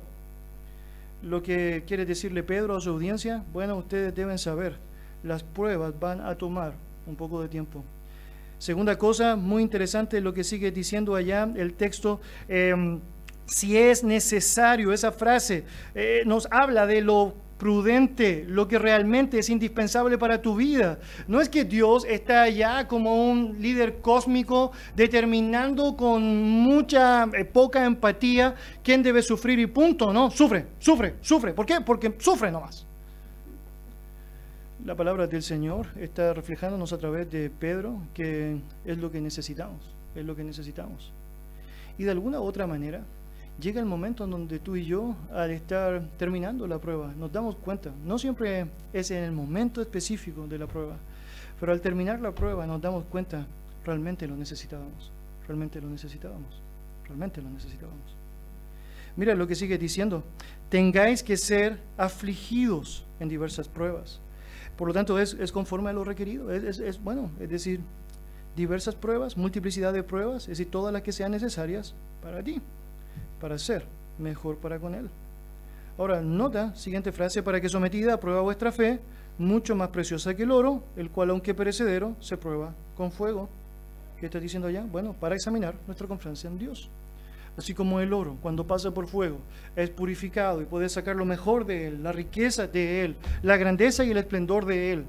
Lo 1.24 1.42
que 1.42 1.84
quiere 1.88 2.06
decirle 2.06 2.44
Pedro 2.44 2.76
a 2.76 2.82
su 2.82 2.90
audiencia, 2.90 3.44
bueno, 3.54 3.78
ustedes 3.78 4.14
deben 4.14 4.38
saber, 4.38 4.78
las 5.24 5.42
pruebas 5.42 5.98
van 6.00 6.22
a 6.22 6.36
tomar 6.36 6.74
un 7.08 7.16
poco 7.16 7.42
de 7.42 7.48
tiempo. 7.48 7.84
Segunda 8.58 8.98
cosa, 8.98 9.36
muy 9.36 9.62
interesante 9.62 10.22
lo 10.22 10.34
que 10.34 10.44
sigue 10.44 10.72
diciendo 10.72 11.16
allá 11.16 11.50
el 11.56 11.74
texto. 11.74 12.22
Em, 12.48 13.00
si 13.46 13.78
es 13.78 14.04
necesario, 14.04 14.94
esa 14.94 15.12
frase 15.12 15.66
eh, 15.96 16.24
nos 16.26 16.48
habla 16.50 16.88
de 16.88 17.02
lo 17.02 17.36
prudente, 17.63 18.43
lo 18.45 18.67
que 18.67 18.78
realmente 18.78 19.39
es 19.39 19.49
indispensable 19.49 20.17
para 20.17 20.41
tu 20.41 20.54
vida. 20.54 20.99
No 21.30 21.39
es 21.39 21.47
que 21.47 21.63
Dios 21.63 22.04
está 22.04 22.41
allá 22.41 22.89
como 22.89 23.32
un 23.32 23.56
líder 23.62 24.02
cósmico 24.02 24.73
determinando 24.97 25.95
con 25.95 26.21
mucha 26.43 27.23
eh, 27.23 27.45
poca 27.45 27.86
empatía 27.86 28.56
quién 28.84 29.02
debe 29.02 29.21
sufrir 29.21 29.60
y 29.60 29.67
punto, 29.67 30.12
no, 30.12 30.30
sufre, 30.30 30.67
sufre, 30.78 31.15
sufre. 31.21 31.54
¿Por 31.54 31.65
qué? 31.65 31.80
Porque 31.80 32.13
sufre 32.19 32.52
nomás. 32.52 32.86
La 34.84 34.95
palabra 34.95 35.26
del 35.28 35.41
Señor 35.41 35.88
está 35.95 36.34
reflejándonos 36.34 36.91
a 36.91 36.97
través 36.97 37.32
de 37.32 37.49
Pedro 37.49 37.97
que 38.13 38.58
es 38.84 38.97
lo 38.97 39.10
que 39.10 39.21
necesitamos, 39.21 39.80
es 40.15 40.26
lo 40.26 40.36
que 40.36 40.43
necesitamos. 40.43 41.13
Y 41.97 42.04
de 42.04 42.12
alguna 42.12 42.41
otra 42.41 42.67
manera, 42.67 43.06
llega 43.60 43.80
el 43.80 43.86
momento 43.86 44.24
en 44.24 44.32
donde 44.32 44.60
tú 44.60 44.76
y 44.76 44.86
yo, 44.86 45.16
al 45.32 45.52
estar 45.52 46.02
terminando 46.18 46.68
la 46.68 46.80
prueba, 46.80 47.13
nos 47.18 47.32
damos 47.32 47.56
cuenta, 47.56 47.92
no 48.06 48.18
siempre 48.18 48.68
es 48.92 49.12
en 49.12 49.24
el 49.24 49.32
momento 49.32 49.82
específico 49.82 50.48
de 50.48 50.58
la 50.58 50.68
prueba, 50.68 50.98
pero 51.60 51.72
al 51.72 51.82
terminar 51.82 52.20
la 52.20 52.34
prueba 52.34 52.66
nos 52.66 52.82
damos 52.82 53.06
cuenta, 53.06 53.46
realmente 53.86 54.28
lo 54.28 54.36
necesitábamos, 54.36 55.12
realmente 55.48 55.80
lo 55.82 55.89
necesitábamos, 55.89 56.62
realmente 57.06 57.42
lo 57.42 57.50
necesitábamos. 57.50 58.16
Mira 59.16 59.36
lo 59.36 59.48
que 59.48 59.56
sigue 59.56 59.78
diciendo, 59.78 60.24
tengáis 60.70 61.22
que 61.22 61.38
ser 61.38 61.78
afligidos 61.98 63.06
en 63.20 63.30
diversas 63.30 63.68
pruebas. 63.68 64.20
Por 64.76 64.88
lo 64.88 64.94
tanto, 64.96 65.20
es, 65.20 65.52
conforme 65.52 65.92
a 65.92 65.94
lo 65.94 66.04
requerido, 66.04 66.52
es, 66.52 66.80
es 66.80 67.04
bueno, 67.04 67.30
es 67.39 67.48
decir, 67.48 67.82
diversas 68.56 68.96
pruebas, 68.96 69.38
multiplicidad 69.38 69.94
de 69.94 70.02
pruebas, 70.02 70.44
es 70.44 70.58
decir, 70.58 70.72
todas 70.72 70.92
las 70.92 71.04
que 71.04 71.12
sean 71.12 71.32
necesarias 71.32 71.94
para 72.24 72.42
ti 72.42 72.60
para 73.44 73.58
ser 73.58 73.86
mejor 74.20 74.56
para 74.60 74.80
con 74.80 74.96
Él. 74.96 75.10
Ahora, 75.98 76.22
nota, 76.22 76.74
siguiente 76.76 77.12
frase, 77.12 77.44
para 77.44 77.60
que 77.60 77.68
sometida 77.68 78.14
a 78.14 78.20
prueba 78.22 78.40
vuestra 78.40 78.72
fe, 78.72 79.02
mucho 79.38 79.76
más 79.76 79.90
preciosa 79.90 80.34
que 80.34 80.44
el 80.44 80.52
oro, 80.52 80.82
el 80.96 81.10
cual 81.10 81.32
aunque 81.32 81.54
perecedero, 81.54 82.16
se 82.22 82.38
prueba 82.38 82.74
con 82.96 83.12
fuego. 83.12 83.50
¿Qué 84.18 84.28
está 84.28 84.40
diciendo 84.40 84.70
allá? 84.70 84.86
Bueno, 84.90 85.12
para 85.12 85.36
examinar 85.36 85.76
nuestra 85.88 86.08
confianza 86.08 86.48
en 86.48 86.58
Dios. 86.58 86.90
Así 87.58 87.74
como 87.74 88.00
el 88.00 88.14
oro, 88.14 88.38
cuando 88.42 88.66
pasa 88.66 88.92
por 88.92 89.08
fuego, 89.08 89.40
es 89.76 89.90
purificado 89.90 90.62
y 90.62 90.66
puede 90.66 90.88
sacar 90.88 91.18
lo 91.18 91.26
mejor 91.26 91.66
de 91.66 91.88
él, 91.88 92.02
la 92.02 92.14
riqueza 92.14 92.68
de 92.68 93.04
él, 93.04 93.18
la 93.42 93.58
grandeza 93.58 94.06
y 94.06 94.12
el 94.12 94.18
esplendor 94.20 94.66
de 94.66 94.94
él. 94.94 95.06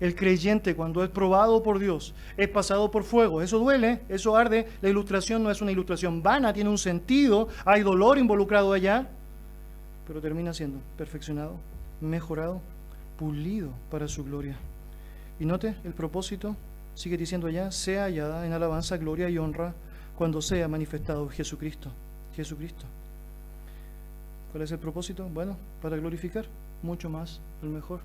El 0.00 0.14
creyente 0.14 0.74
cuando 0.74 1.04
es 1.04 1.10
probado 1.10 1.62
por 1.62 1.78
Dios 1.78 2.14
es 2.36 2.48
pasado 2.48 2.90
por 2.90 3.04
fuego. 3.04 3.42
Eso 3.42 3.58
duele, 3.58 4.00
eso 4.08 4.36
arde. 4.36 4.66
La 4.82 4.88
ilustración 4.88 5.42
no 5.42 5.50
es 5.50 5.60
una 5.62 5.72
ilustración 5.72 6.22
vana, 6.22 6.52
tiene 6.52 6.70
un 6.70 6.78
sentido, 6.78 7.48
hay 7.64 7.82
dolor 7.82 8.18
involucrado 8.18 8.72
allá, 8.72 9.08
pero 10.06 10.20
termina 10.20 10.52
siendo 10.52 10.78
perfeccionado, 10.96 11.56
mejorado, 12.00 12.60
pulido 13.18 13.70
para 13.90 14.08
su 14.08 14.24
gloria. 14.24 14.56
Y 15.38 15.44
note, 15.44 15.76
el 15.84 15.92
propósito 15.92 16.56
sigue 16.94 17.16
diciendo 17.16 17.46
allá, 17.46 17.70
sea 17.70 18.04
hallada 18.04 18.46
en 18.46 18.52
alabanza, 18.52 18.96
gloria 18.96 19.28
y 19.28 19.38
honra 19.38 19.74
cuando 20.16 20.40
sea 20.40 20.68
manifestado 20.68 21.28
Jesucristo. 21.28 21.90
Jesucristo. 22.34 22.84
¿Cuál 24.52 24.62
es 24.62 24.72
el 24.72 24.78
propósito? 24.78 25.28
Bueno, 25.28 25.56
para 25.82 25.96
glorificar 25.96 26.46
mucho 26.82 27.10
más 27.10 27.40
al 27.62 27.70
mejor 27.70 28.00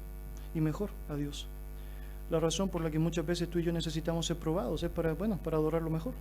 y 0.55 0.61
mejor 0.61 0.89
a 1.09 1.15
Dios. 1.15 1.47
La 2.29 2.39
razón 2.39 2.69
por 2.69 2.83
la 2.83 2.91
que 2.91 2.99
muchas 2.99 3.25
veces 3.25 3.49
tú 3.49 3.59
y 3.59 3.63
yo 3.63 3.71
necesitamos 3.71 4.25
ser 4.25 4.37
probados 4.37 4.83
es 4.83 4.89
para, 4.89 5.13
bueno, 5.13 5.37
para 5.43 5.57
adorarlo 5.57 5.89
mejor. 5.89 6.13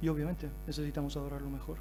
Y 0.00 0.08
obviamente 0.08 0.48
necesitamos 0.66 1.16
adorarlo 1.16 1.50
mejor. 1.50 1.78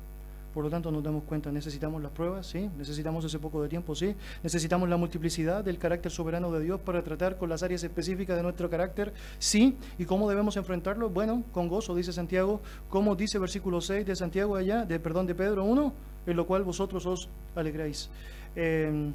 Por 0.56 0.63
lo 0.63 0.69
tanto, 0.69 0.89
nos 0.89 1.04
damos 1.04 1.24
cuenta, 1.26 1.52
necesitamos 1.52 2.02
las 2.02 2.13
pruebas, 2.13 2.48
sí, 2.48 2.69
necesitamos 2.78 3.26
ese 3.26 3.39
poco 3.39 3.62
de 3.62 3.67
tiempo, 3.67 3.93
sí, 3.93 4.15
necesitamos 4.41 4.88
la 4.88 4.95
multiplicidad 4.95 5.65
del 5.65 5.78
carácter 5.78 6.13
soberano 6.13 6.50
de 6.50 6.63
Dios 6.63 6.80
para 6.80 7.04
tratar 7.04 7.38
con 7.38 7.50
las 7.50 7.62
áreas 7.62 7.84
específicas 7.84 8.38
de 8.38 8.43
nuestro 8.43 8.69
carácter, 8.69 9.13
sí, 9.38 9.76
y 9.98 10.06
cómo 10.06 10.30
debemos 10.30 10.56
enfrentarlo, 10.56 11.10
bueno, 11.10 11.43
con 11.52 11.67
gozo, 11.67 11.93
dice 11.93 12.13
Santiago, 12.13 12.62
como 12.88 13.17
dice 13.17 13.38
versículo 13.38 13.82
6 13.82 14.06
de 14.06 14.15
Santiago 14.15 14.56
allá, 14.56 14.86
de 14.86 14.98
perdón 14.98 15.28
de 15.28 15.36
Pedro 15.36 15.65
1, 15.65 15.93
en 16.26 16.36
lo 16.38 16.48
cual 16.48 16.63
vosotros 16.63 17.06
os 17.06 17.28
alegráis. 17.54 18.10
Eh, 18.56 19.12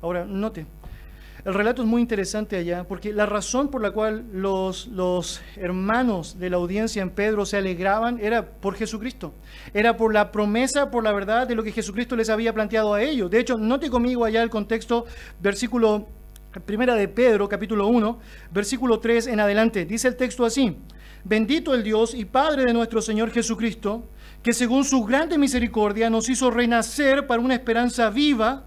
ahora, 0.00 0.24
note, 0.24 0.64
el 1.44 1.52
relato 1.52 1.82
es 1.82 1.88
muy 1.88 2.00
interesante 2.00 2.56
allá 2.56 2.84
porque 2.84 3.12
la 3.12 3.26
razón 3.26 3.68
por 3.68 3.82
la 3.82 3.90
cual 3.90 4.24
los, 4.32 4.86
los 4.86 5.42
hermanos 5.56 6.38
de 6.38 6.48
la 6.48 6.56
audiencia 6.56 7.02
en 7.02 7.10
Pedro 7.10 7.44
se 7.44 7.58
alegraban 7.58 8.18
era 8.18 8.46
por 8.46 8.76
Jesucristo. 8.76 9.34
Era 9.74 9.96
por 9.96 10.14
la 10.14 10.32
promesa, 10.32 10.90
por 10.90 11.04
la 11.04 11.12
verdad 11.12 11.46
de 11.46 11.54
lo 11.54 11.62
que 11.62 11.72
Jesucristo 11.72 12.16
les 12.16 12.30
había 12.30 12.54
planteado 12.54 12.94
a 12.94 13.02
ellos. 13.02 13.30
De 13.30 13.40
hecho, 13.40 13.58
note 13.58 13.90
conmigo 13.90 14.24
allá 14.24 14.42
el 14.42 14.48
contexto, 14.48 15.04
versículo 15.38 16.08
primera 16.64 16.94
de 16.94 17.08
Pedro, 17.08 17.48
capítulo 17.48 17.88
1, 17.88 18.18
versículo 18.50 19.00
3 19.00 19.26
en 19.26 19.40
adelante. 19.40 19.84
Dice 19.84 20.08
el 20.08 20.16
texto 20.16 20.46
así, 20.46 20.78
bendito 21.24 21.74
el 21.74 21.82
Dios 21.82 22.14
y 22.14 22.24
Padre 22.24 22.64
de 22.64 22.72
nuestro 22.72 23.02
Señor 23.02 23.30
Jesucristo, 23.30 24.08
que 24.42 24.52
según 24.52 24.84
su 24.84 25.04
grande 25.04 25.36
misericordia 25.36 26.08
nos 26.08 26.28
hizo 26.28 26.50
renacer 26.50 27.26
para 27.26 27.42
una 27.42 27.54
esperanza 27.54 28.08
viva 28.08 28.66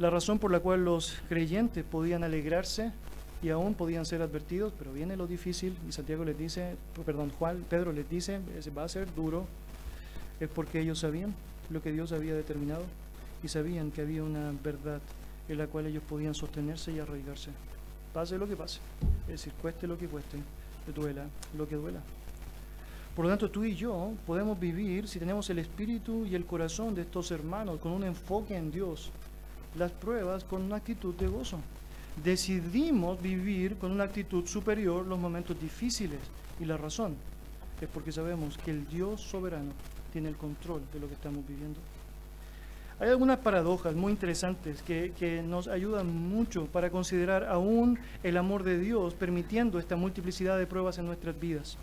la 0.00 0.08
razón 0.08 0.38
por 0.38 0.50
la 0.50 0.60
cual 0.60 0.82
los 0.82 1.18
creyentes 1.28 1.84
podían 1.84 2.24
alegrarse 2.24 2.90
y 3.42 3.50
aún 3.50 3.74
podían 3.74 4.06
ser 4.06 4.22
advertidos, 4.22 4.72
pero 4.78 4.94
viene 4.94 5.14
lo 5.14 5.26
difícil 5.26 5.76
y 5.86 5.92
Santiago 5.92 6.24
les 6.24 6.38
dice, 6.38 6.76
perdón, 7.04 7.30
Juan, 7.38 7.66
Pedro 7.68 7.92
les 7.92 8.08
dice, 8.08 8.40
va 8.76 8.84
a 8.84 8.88
ser 8.88 9.14
duro, 9.14 9.46
es 10.40 10.48
porque 10.48 10.80
ellos 10.80 11.00
sabían 11.00 11.34
lo 11.68 11.82
que 11.82 11.92
Dios 11.92 12.12
había 12.12 12.34
determinado 12.34 12.82
y 13.42 13.48
sabían 13.48 13.90
que 13.90 14.00
había 14.00 14.24
una 14.24 14.52
verdad 14.64 15.02
en 15.50 15.58
la 15.58 15.66
cual 15.66 15.86
ellos 15.86 16.02
podían 16.08 16.34
sostenerse 16.34 16.92
y 16.92 16.98
arraigarse. 16.98 17.50
Pase 18.14 18.38
lo 18.38 18.48
que 18.48 18.56
pase, 18.56 18.80
es 19.24 19.32
decir, 19.32 19.52
cueste 19.60 19.86
lo 19.86 19.98
que 19.98 20.06
cueste, 20.06 20.38
duela 20.94 21.26
lo 21.58 21.68
que 21.68 21.76
duela. 21.76 22.00
Por 23.14 23.26
lo 23.26 23.30
tanto, 23.30 23.50
tú 23.50 23.64
y 23.64 23.74
yo 23.74 24.12
podemos 24.26 24.58
vivir, 24.58 25.06
si 25.08 25.18
tenemos 25.18 25.50
el 25.50 25.58
espíritu 25.58 26.24
y 26.24 26.34
el 26.34 26.46
corazón 26.46 26.94
de 26.94 27.02
estos 27.02 27.30
hermanos, 27.32 27.80
con 27.80 27.92
un 27.92 28.04
enfoque 28.04 28.56
en 28.56 28.70
Dios, 28.70 29.10
las 29.76 29.92
pruebas 29.92 30.44
con 30.44 30.62
una 30.62 30.76
actitud 30.76 31.14
de 31.14 31.28
gozo. 31.28 31.58
Decidimos 32.22 33.20
vivir 33.22 33.76
con 33.76 33.92
una 33.92 34.04
actitud 34.04 34.46
superior 34.46 35.06
los 35.06 35.18
momentos 35.18 35.60
difíciles. 35.60 36.18
Y 36.58 36.64
la 36.64 36.76
razón 36.76 37.16
es 37.80 37.88
porque 37.88 38.12
sabemos 38.12 38.58
que 38.58 38.70
el 38.70 38.86
Dios 38.88 39.20
soberano 39.20 39.72
tiene 40.12 40.28
el 40.28 40.36
control 40.36 40.82
de 40.92 41.00
lo 41.00 41.08
que 41.08 41.14
estamos 41.14 41.46
viviendo. 41.46 41.80
Hay 42.98 43.08
algunas 43.08 43.38
paradojas 43.38 43.94
muy 43.94 44.12
interesantes 44.12 44.82
que, 44.82 45.14
que, 45.18 45.40
nos 45.40 45.68
ayudan 45.68 46.14
mucho 46.14 46.66
para 46.66 46.90
considerar 46.90 47.44
aún 47.44 47.98
el 48.22 48.36
amor 48.36 48.62
de 48.62 48.78
Dios 48.78 49.14
permitiendo 49.14 49.78
esta 49.78 49.96
multiplicidad 49.96 50.58
de 50.58 50.66
pruebas 50.66 50.98
en 50.98 51.06
nuestras 51.06 51.38
vidas. 51.40 51.78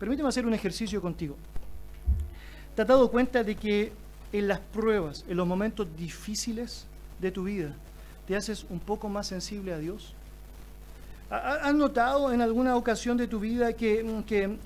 Permíteme 0.00 0.28
hacer 0.28 0.46
un 0.46 0.54
ejercicio 0.54 1.00
contigo. 1.00 1.36
¿Te 2.74 2.82
has 2.82 2.88
dado 2.88 3.08
cuenta 3.12 3.44
de 3.44 3.54
que 3.54 3.92
en 4.32 4.48
las 4.48 4.58
pruebas, 4.58 5.24
en 5.28 5.36
los 5.36 5.46
momentos 5.46 5.86
difíciles, 5.96 6.86
de 7.20 7.30
tu 7.30 7.44
vida, 7.44 7.74
te 8.26 8.36
haces 8.36 8.66
un 8.70 8.80
poco 8.80 9.08
más 9.08 9.26
sensible 9.26 9.72
a 9.72 9.78
Dios? 9.78 10.14
¿Has 11.30 11.74
notado 11.74 12.32
en 12.32 12.40
alguna 12.40 12.74
ocasión 12.74 13.16
de 13.16 13.28
tu 13.28 13.38
vida 13.38 13.72
que, 13.74 14.04
que 14.26 14.58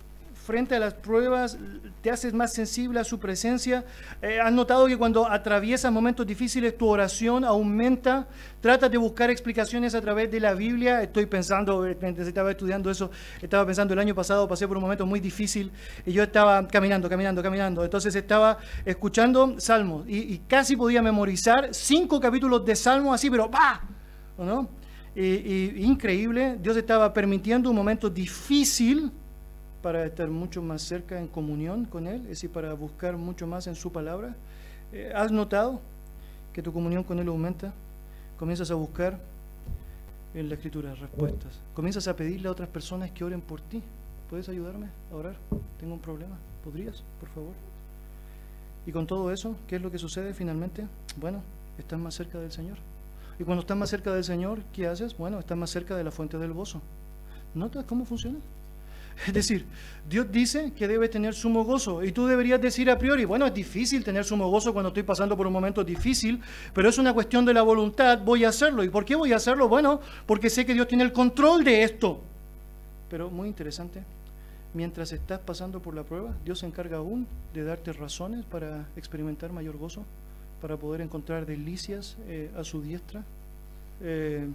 frente 0.45 0.75
a 0.75 0.79
las 0.79 0.93
pruebas 0.93 1.57
te 2.03 2.11
haces 2.11 2.35
más 2.35 2.53
sensible 2.53 3.01
a 3.01 3.05
su 3.05 3.19
presencia. 3.19 3.83
Eh, 4.21 4.39
has 4.39 4.53
notado 4.53 4.87
que 4.87 4.97
cuando 4.99 5.27
atraviesas 5.27 5.91
momentos 5.91 6.27
difíciles 6.27 6.77
tu 6.77 6.87
oración 6.87 7.45
aumenta. 7.45 8.29
Tratas 8.61 8.91
de 8.91 8.99
buscar 8.99 9.31
explicaciones 9.31 9.95
a 9.95 10.03
través 10.03 10.31
de 10.31 10.41
la 10.41 10.53
Biblia. 10.53 11.03
Estoy 11.03 11.25
pensando, 11.25 11.87
eh, 11.87 11.97
estaba 12.19 12.51
estudiando 12.51 12.91
eso, 12.91 13.11
estaba 13.41 13.65
pensando 13.65 13.95
el 13.95 14.01
año 14.01 14.15
pasado, 14.15 14.47
pasé 14.47 14.69
por 14.69 14.77
un 14.77 14.83
momento 14.83 15.07
muy 15.07 15.19
difícil 15.19 15.73
y 16.05 16.13
yo 16.13 16.23
estaba 16.23 16.69
caminando, 16.69 17.09
caminando, 17.09 17.43
caminando. 17.43 17.83
Entonces 17.83 18.15
estaba 18.15 18.59
escuchando 18.85 19.59
salmos 19.59 20.05
y, 20.07 20.39
casi 20.47 20.77
podía 20.77 21.01
memorizar 21.01 21.71
cinco 21.73 22.21
capítulos 22.21 22.67
de 22.67 22.77
salmos 22.77 23.15
así, 23.15 23.31
pero 23.31 23.49
¡bah! 23.49 23.81
¿no? 24.37 24.69
y, 25.17 25.83
increíble, 25.85 26.59
Dios 26.61 26.77
estaba 26.77 27.15
permitiendo 27.15 27.71
un 27.71 27.77
momento 27.77 28.11
difícil 28.11 29.11
para 29.85 30.07
estar 30.07 30.31
mucho 30.31 30.63
más 30.63 30.81
cerca 30.81 31.19
en 31.19 31.29
comunión 31.29 31.85
con 31.85 32.07
Él, 32.07 32.23
es 32.23 32.29
decir, 32.29 32.51
para 32.51 32.73
buscar 32.73 33.19
mucho 33.19 33.47
más 33.47 33.67
en 33.67 33.75
su 33.75 33.93
palabra. 33.93 34.35
Eh, 34.95 35.13
¿Has 35.15 35.31
notado 35.31 35.79
que 36.55 36.63
tu 36.63 36.73
comunión 36.73 37.05
con 37.05 37.19
Él 37.19 37.29
aumenta? 37.29 37.71
Comienzas 38.39 38.71
a 38.71 38.77
buscar 38.77 39.21
en 40.33 40.49
la 40.49 40.55
escritura 40.55 40.95
respuestas. 40.95 41.61
Comienzas 41.75 42.09
a 42.09 42.17
pedirle 42.17 42.49
a 42.49 42.53
otras 42.53 42.71
personas 42.71 43.11
que 43.11 43.25
oren 43.25 43.43
por 43.43 43.61
ti. 43.61 43.83
¿Puedes 44.31 44.49
ayudarme 44.49 44.87
a 45.13 45.17
orar? 45.17 45.37
Tengo 45.79 45.93
un 45.93 46.01
problema. 46.01 46.39
¿Podrías, 46.65 47.05
por 47.21 47.29
favor? 47.29 47.53
Y 48.87 48.91
con 48.91 49.07
todo 49.07 49.31
eso, 49.33 49.55
¿qué 49.69 49.77
es 49.77 49.83
lo 49.83 49.91
que 49.91 49.99
sucede 49.99 50.33
finalmente? 50.33 50.87
Bueno, 51.21 51.43
estás 51.77 51.99
más 51.99 52.15
cerca 52.15 52.39
del 52.41 52.53
Señor. 52.53 52.79
Y 53.39 53.45
cuando 53.45 53.61
estás 53.61 53.77
más 53.77 53.91
cerca 53.91 54.15
del 54.15 54.25
Señor, 54.25 54.63
¿qué 54.73 54.87
haces? 54.87 55.15
Bueno, 55.15 55.39
estás 55.41 55.59
más 55.59 55.69
cerca 55.69 55.95
de 55.95 56.05
la 56.05 56.11
fuente 56.11 56.39
del 56.39 56.55
gozo. 56.55 56.81
¿Notas 57.55 57.85
cómo 57.85 58.07
funciona? 58.07 58.39
Es 59.27 59.33
decir, 59.33 59.65
Dios 60.09 60.31
dice 60.31 60.73
que 60.77 60.87
debe 60.87 61.09
tener 61.09 61.35
sumo 61.35 61.65
gozo 61.65 62.03
y 62.03 62.13
tú 62.13 62.27
deberías 62.27 62.61
decir 62.61 62.91
a 62.91 62.99
priori, 62.99 63.25
bueno, 63.25 63.47
es 63.47 63.55
difícil 63.55 64.05
tener 64.05 64.25
sumo 64.25 64.49
gozo 64.51 64.73
cuando 64.73 64.89
estoy 64.89 65.03
pasando 65.03 65.37
por 65.37 65.47
un 65.47 65.53
momento 65.53 65.83
difícil, 65.83 66.41
pero 66.75 66.89
es 66.89 66.99
una 66.99 67.15
cuestión 67.15 67.45
de 67.45 67.55
la 67.55 67.63
voluntad, 67.63 68.21
voy 68.23 68.45
a 68.45 68.51
hacerlo. 68.51 68.85
¿Y 68.85 68.91
por 68.91 69.05
qué 69.05 69.15
voy 69.15 69.33
a 69.33 69.37
hacerlo? 69.37 69.69
Bueno, 69.69 70.01
porque 70.27 70.51
sé 70.51 70.67
que 70.67 70.75
Dios 70.75 70.89
tiene 70.89 71.05
el 71.05 71.13
control 71.13 71.65
de 71.65 71.83
esto. 71.85 72.21
Pero 73.09 73.31
muy 73.31 73.49
interesante, 73.49 74.03
mientras 74.75 75.13
estás 75.13 75.41
pasando 75.41 75.81
por 75.81 75.95
la 75.95 76.03
prueba, 76.03 76.35
Dios 76.45 76.59
se 76.59 76.67
encarga 76.67 76.99
aún 76.99 77.27
de 77.55 77.65
darte 77.65 77.93
razones 77.93 78.45
para 78.45 78.87
experimentar 78.97 79.53
mayor 79.53 79.79
gozo, 79.79 80.05
para 80.61 80.77
poder 80.77 81.01
encontrar 81.01 81.47
delicias 81.47 82.17
eh, 82.27 82.51
a 82.57 82.65
su 82.65 82.83
diestra, 82.83 83.25
eh, 84.03 84.47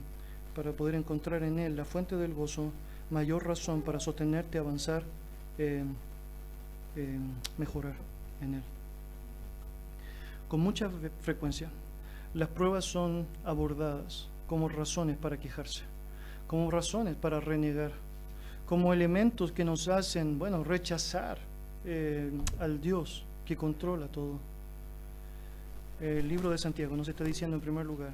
para 0.56 0.74
poder 0.74 0.96
encontrar 0.96 1.42
en 1.44 1.58
Él 1.58 1.76
la 1.76 1.86
fuente 1.86 2.16
del 2.16 2.34
gozo 2.34 2.72
mayor 3.10 3.46
razón 3.46 3.82
para 3.82 4.00
sostenerte, 4.00 4.58
avanzar, 4.58 5.04
eh, 5.58 5.84
eh, 6.96 7.18
mejorar 7.58 7.96
en 8.42 8.56
Él. 8.56 8.64
Con 10.48 10.60
mucha 10.60 10.90
frecuencia, 11.22 11.70
las 12.34 12.50
pruebas 12.50 12.86
son 12.86 13.26
abordadas 13.46 14.28
como 14.48 14.70
razones 14.70 15.18
para 15.18 15.40
quejarse, 15.40 15.84
como 16.48 16.72
razones 16.72 17.16
para 17.16 17.40
renegar, 17.40 17.92
como 18.68 18.94
elementos 18.94 19.52
que 19.52 19.64
nos 19.64 19.88
hacen, 19.88 20.40
bueno, 20.40 20.64
rechazar 20.64 21.38
eh, 21.86 22.32
al 22.60 22.82
Dios 22.82 23.24
que 23.46 23.56
controla 23.56 24.08
todo. 24.08 24.40
El 26.00 26.28
libro 26.28 26.50
de 26.50 26.58
Santiago 26.58 26.96
nos 26.96 27.08
está 27.08 27.24
diciendo 27.24 27.58
en 27.58 27.62
primer 27.62 27.86
lugar 27.86 28.14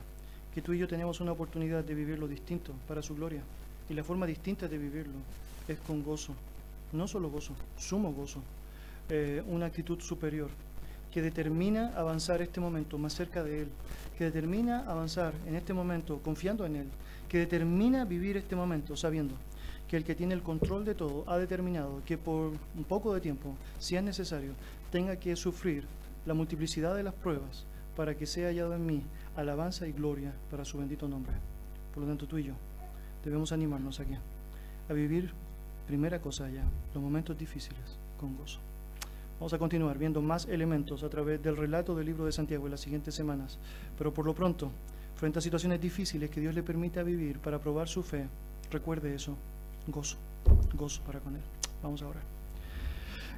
que 0.53 0.61
tú 0.61 0.73
y 0.73 0.79
yo 0.79 0.87
tenemos 0.87 1.19
una 1.19 1.33
oportunidad 1.33 1.83
de 1.83 1.93
vivirlo 1.93 2.27
distinto 2.27 2.73
para 2.87 3.01
su 3.01 3.15
gloria. 3.15 3.41
Y 3.89 3.93
la 3.93 4.03
forma 4.03 4.25
distinta 4.25 4.67
de 4.67 4.77
vivirlo 4.77 5.13
es 5.67 5.77
con 5.79 6.03
gozo, 6.03 6.33
no 6.91 7.07
solo 7.07 7.29
gozo, 7.29 7.53
sumo 7.77 8.13
gozo, 8.13 8.41
eh, 9.09 9.43
una 9.47 9.67
actitud 9.67 9.99
superior 9.99 10.49
que 11.11 11.21
determina 11.21 11.93
avanzar 11.95 12.41
este 12.41 12.59
momento 12.59 12.97
más 12.97 13.13
cerca 13.13 13.43
de 13.43 13.61
Él, 13.61 13.67
que 14.17 14.25
determina 14.25 14.83
avanzar 14.89 15.33
en 15.47 15.55
este 15.55 15.73
momento 15.73 16.19
confiando 16.23 16.65
en 16.65 16.75
Él, 16.75 16.87
que 17.29 17.37
determina 17.37 18.05
vivir 18.05 18.37
este 18.37 18.55
momento 18.55 18.97
sabiendo 18.97 19.35
que 19.87 19.97
el 19.97 20.03
que 20.03 20.15
tiene 20.15 20.33
el 20.33 20.41
control 20.41 20.83
de 20.83 20.95
todo 20.95 21.23
ha 21.27 21.37
determinado 21.37 22.01
que 22.05 22.17
por 22.17 22.53
un 22.75 22.83
poco 22.87 23.13
de 23.13 23.21
tiempo, 23.21 23.55
si 23.79 23.95
es 23.95 24.03
necesario, 24.03 24.53
tenga 24.91 25.15
que 25.17 25.35
sufrir 25.35 25.85
la 26.25 26.33
multiplicidad 26.33 26.95
de 26.95 27.03
las 27.03 27.13
pruebas 27.13 27.65
para 27.95 28.15
que 28.15 28.25
sea 28.25 28.47
hallado 28.49 28.73
en 28.73 28.85
mí 28.85 29.03
alabanza 29.35 29.87
y 29.87 29.91
gloria 29.91 30.33
para 30.49 30.65
su 30.65 30.77
bendito 30.77 31.07
nombre. 31.07 31.35
Por 31.93 32.03
lo 32.03 32.09
tanto, 32.09 32.25
tú 32.25 32.37
y 32.39 32.45
yo 32.45 32.53
debemos 33.25 33.51
animarnos 33.51 33.99
aquí 33.99 34.15
a 34.87 34.93
vivir, 34.93 35.31
primera 35.87 36.21
cosa 36.21 36.49
ya, 36.49 36.63
los 36.93 37.03
momentos 37.03 37.37
difíciles 37.37 37.97
con 38.19 38.37
gozo. 38.37 38.59
Vamos 39.39 39.53
a 39.53 39.57
continuar 39.57 39.97
viendo 39.97 40.21
más 40.21 40.45
elementos 40.45 41.03
a 41.03 41.09
través 41.09 41.41
del 41.43 41.57
relato 41.57 41.95
del 41.95 42.05
libro 42.05 42.25
de 42.25 42.31
Santiago 42.31 42.65
en 42.65 42.71
las 42.71 42.81
siguientes 42.81 43.13
semanas, 43.13 43.59
pero 43.97 44.13
por 44.13 44.25
lo 44.25 44.33
pronto, 44.33 44.71
frente 45.15 45.39
a 45.39 45.41
situaciones 45.41 45.81
difíciles 45.81 46.29
que 46.29 46.39
Dios 46.39 46.55
le 46.55 46.63
permita 46.63 47.03
vivir 47.03 47.39
para 47.39 47.59
probar 47.59 47.89
su 47.89 48.01
fe, 48.01 48.27
recuerde 48.71 49.13
eso, 49.13 49.35
gozo, 49.87 50.17
gozo 50.73 51.01
para 51.03 51.19
con 51.19 51.35
Él. 51.35 51.41
Vamos 51.83 52.01
a 52.01 52.07
orar. 52.07 52.23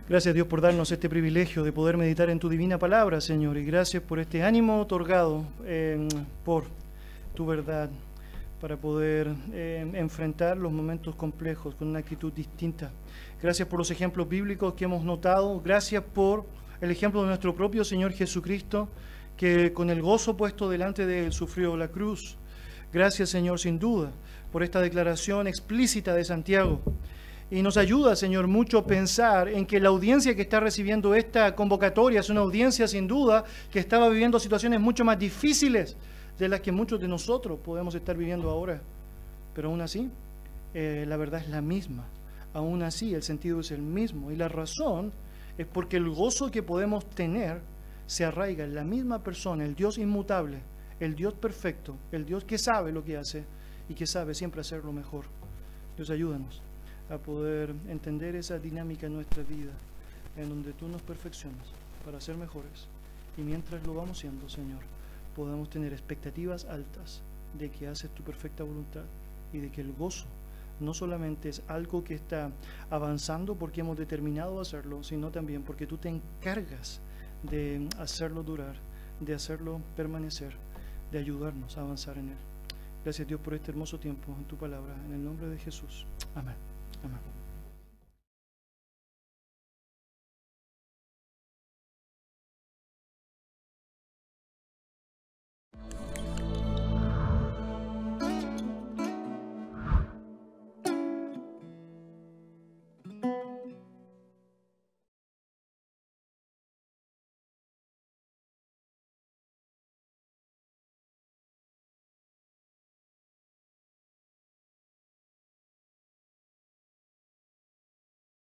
Gracias 0.08 0.34
Dios 0.34 0.48
por 0.48 0.62
darnos 0.62 0.92
este 0.92 1.10
privilegio 1.10 1.64
de 1.64 1.74
poder 1.74 1.98
meditar 1.98 2.30
en 2.30 2.40
tu 2.40 2.48
divina 2.48 2.78
palabra, 2.78 3.20
Señor, 3.20 3.58
y 3.58 3.66
gracias 3.66 4.04
por 4.04 4.20
este 4.20 4.44
ánimo 4.44 4.80
otorgado 4.80 5.44
eh, 5.66 6.08
por 6.46 6.66
tu 7.34 7.46
verdad 7.46 7.90
para 8.60 8.76
poder 8.76 9.34
eh, 9.54 9.86
enfrentar 9.94 10.58
los 10.58 10.72
momentos 10.72 11.16
complejos 11.16 11.76
con 11.76 11.90
una 11.90 12.00
actitud 12.00 12.34
distinta. 12.34 12.92
Gracias 13.42 13.68
por 13.68 13.80
los 13.80 13.92
ejemplos 13.92 14.28
bíblicos 14.28 14.74
que 14.74 14.86
hemos 14.86 15.04
notado. 15.04 15.62
Gracias 15.62 16.04
por 16.04 16.46
el 16.82 16.90
ejemplo 16.90 17.22
de 17.22 17.28
nuestro 17.28 17.56
propio 17.56 17.84
Señor 17.84 18.14
Jesucristo, 18.14 18.90
que 19.36 19.74
con 19.74 19.90
el 19.90 20.02
gozo 20.02 20.36
puesto 20.36 20.70
delante 20.70 21.06
de 21.06 21.26
él 21.26 21.34
sufrió 21.34 21.78
la 21.78 21.90
cruz. 21.90 22.38
Gracias, 22.92 23.30
Señor, 23.30 23.60
sin 23.60 23.78
duda, 23.78 24.12
por 24.52 24.64
esta 24.64 24.82
declaración 24.82 25.48
explícita 25.48 26.16
de 26.16 26.26
Santiago. 26.26 26.82
Y 27.52 27.62
nos 27.62 27.78
ayuda, 27.78 28.16
Señor, 28.16 28.48
mucho 28.48 28.86
pensar 28.86 29.48
en 29.48 29.66
que 29.66 29.80
la 29.80 29.90
audiencia 29.90 30.36
que 30.36 30.42
está 30.42 30.60
recibiendo 30.60 31.14
esta 31.14 31.56
convocatoria 31.56 32.20
es 32.22 32.30
una 32.30 32.42
audiencia, 32.42 32.88
sin 32.88 33.08
duda, 33.08 33.44
que 33.72 33.80
estaba 33.80 34.10
viviendo 34.10 34.40
situaciones 34.40 34.80
mucho 34.80 35.06
más 35.06 35.20
difíciles 35.20 35.96
de 36.38 36.50
las 36.50 36.62
que 36.62 36.72
muchos 36.72 37.00
de 37.00 37.08
nosotros 37.08 37.60
podemos 37.60 37.96
estar 37.96 38.16
viviendo 38.16 38.50
ahora. 38.50 38.82
Pero 39.54 39.70
aún 39.70 39.82
así, 39.82 40.10
eh, 40.74 41.06
la 41.08 41.18
verdad 41.18 41.42
es 41.42 41.50
la 41.50 41.62
misma. 41.62 42.06
Aún 42.54 42.84
así, 42.84 43.14
el 43.14 43.24
sentido 43.24 43.60
es 43.60 43.72
el 43.72 43.82
mismo. 43.82 44.32
Y 44.32 44.36
la 44.36 44.48
razón 44.48 45.12
es 45.58 45.66
porque 45.66 45.98
el 45.98 46.10
gozo 46.10 46.52
que 46.52 46.64
podemos 46.64 47.06
tener 47.10 47.62
se 48.06 48.24
arraiga 48.24 48.64
en 48.64 48.76
la 48.76 48.84
misma 48.84 49.22
persona, 49.22 49.66
el 49.66 49.76
Dios 49.76 49.98
inmutable, 49.98 50.60
el 51.00 51.16
Dios 51.16 51.34
perfecto, 51.34 51.96
el 52.12 52.26
Dios 52.26 52.46
que 52.46 52.58
sabe 52.58 52.92
lo 52.92 53.04
que 53.04 53.18
hace 53.18 53.44
y 53.90 53.94
que 53.94 54.08
sabe 54.08 54.34
siempre 54.34 54.62
hacer 54.62 54.84
lo 54.84 54.94
mejor. 54.94 55.26
Dios, 55.96 56.10
ayúdanos 56.10 56.62
a 57.10 57.18
poder 57.18 57.74
entender 57.88 58.36
esa 58.36 58.60
dinámica 58.60 59.08
en 59.08 59.14
nuestra 59.14 59.44
vida, 59.44 59.72
en 60.36 60.50
donde 60.50 60.74
tú 60.74 60.88
nos 60.88 61.02
perfeccionas 61.02 61.68
para 62.06 62.22
ser 62.22 62.38
mejores. 62.38 62.88
Y 63.38 63.42
mientras 63.42 63.86
lo 63.86 63.94
vamos 63.94 64.20
siendo, 64.20 64.48
Señor, 64.50 64.80
podamos 65.38 65.70
tener 65.70 65.94
expectativas 65.94 66.66
altas 66.66 67.22
de 67.58 67.70
que 67.70 67.88
haces 67.88 68.10
tu 68.10 68.24
perfecta 68.24 68.64
voluntad 68.64 69.06
y 69.54 69.60
de 69.60 69.72
que 69.72 69.82
el 69.82 69.94
gozo 69.94 70.26
no 70.80 70.94
solamente 70.94 71.50
es 71.50 71.62
algo 71.68 72.04
que 72.04 72.16
está 72.16 72.52
avanzando 72.90 73.56
porque 73.56 73.82
hemos 73.82 73.98
determinado 73.98 74.60
hacerlo, 74.60 75.04
sino 75.04 75.30
también 75.30 75.62
porque 75.62 75.86
tú 75.86 75.98
te 75.98 76.10
encargas 76.10 77.00
de 77.44 77.88
hacerlo 78.00 78.44
durar, 78.44 78.76
de 79.20 79.36
hacerlo 79.36 79.80
permanecer, 79.96 80.56
de 81.12 81.20
ayudarnos 81.20 81.78
a 81.78 81.82
avanzar 81.82 82.18
en 82.18 82.30
él. 82.30 82.38
Gracias 83.04 83.28
Dios 83.28 83.40
por 83.40 83.54
este 83.54 83.72
hermoso 83.72 84.00
tiempo 84.00 84.36
en 84.38 84.46
tu 84.46 84.58
palabra, 84.58 84.96
en 85.06 85.14
el 85.14 85.24
nombre 85.24 85.48
de 85.48 85.58
Jesús. 85.58 86.06
Amén. 86.36 86.56
Amén. 87.04 87.37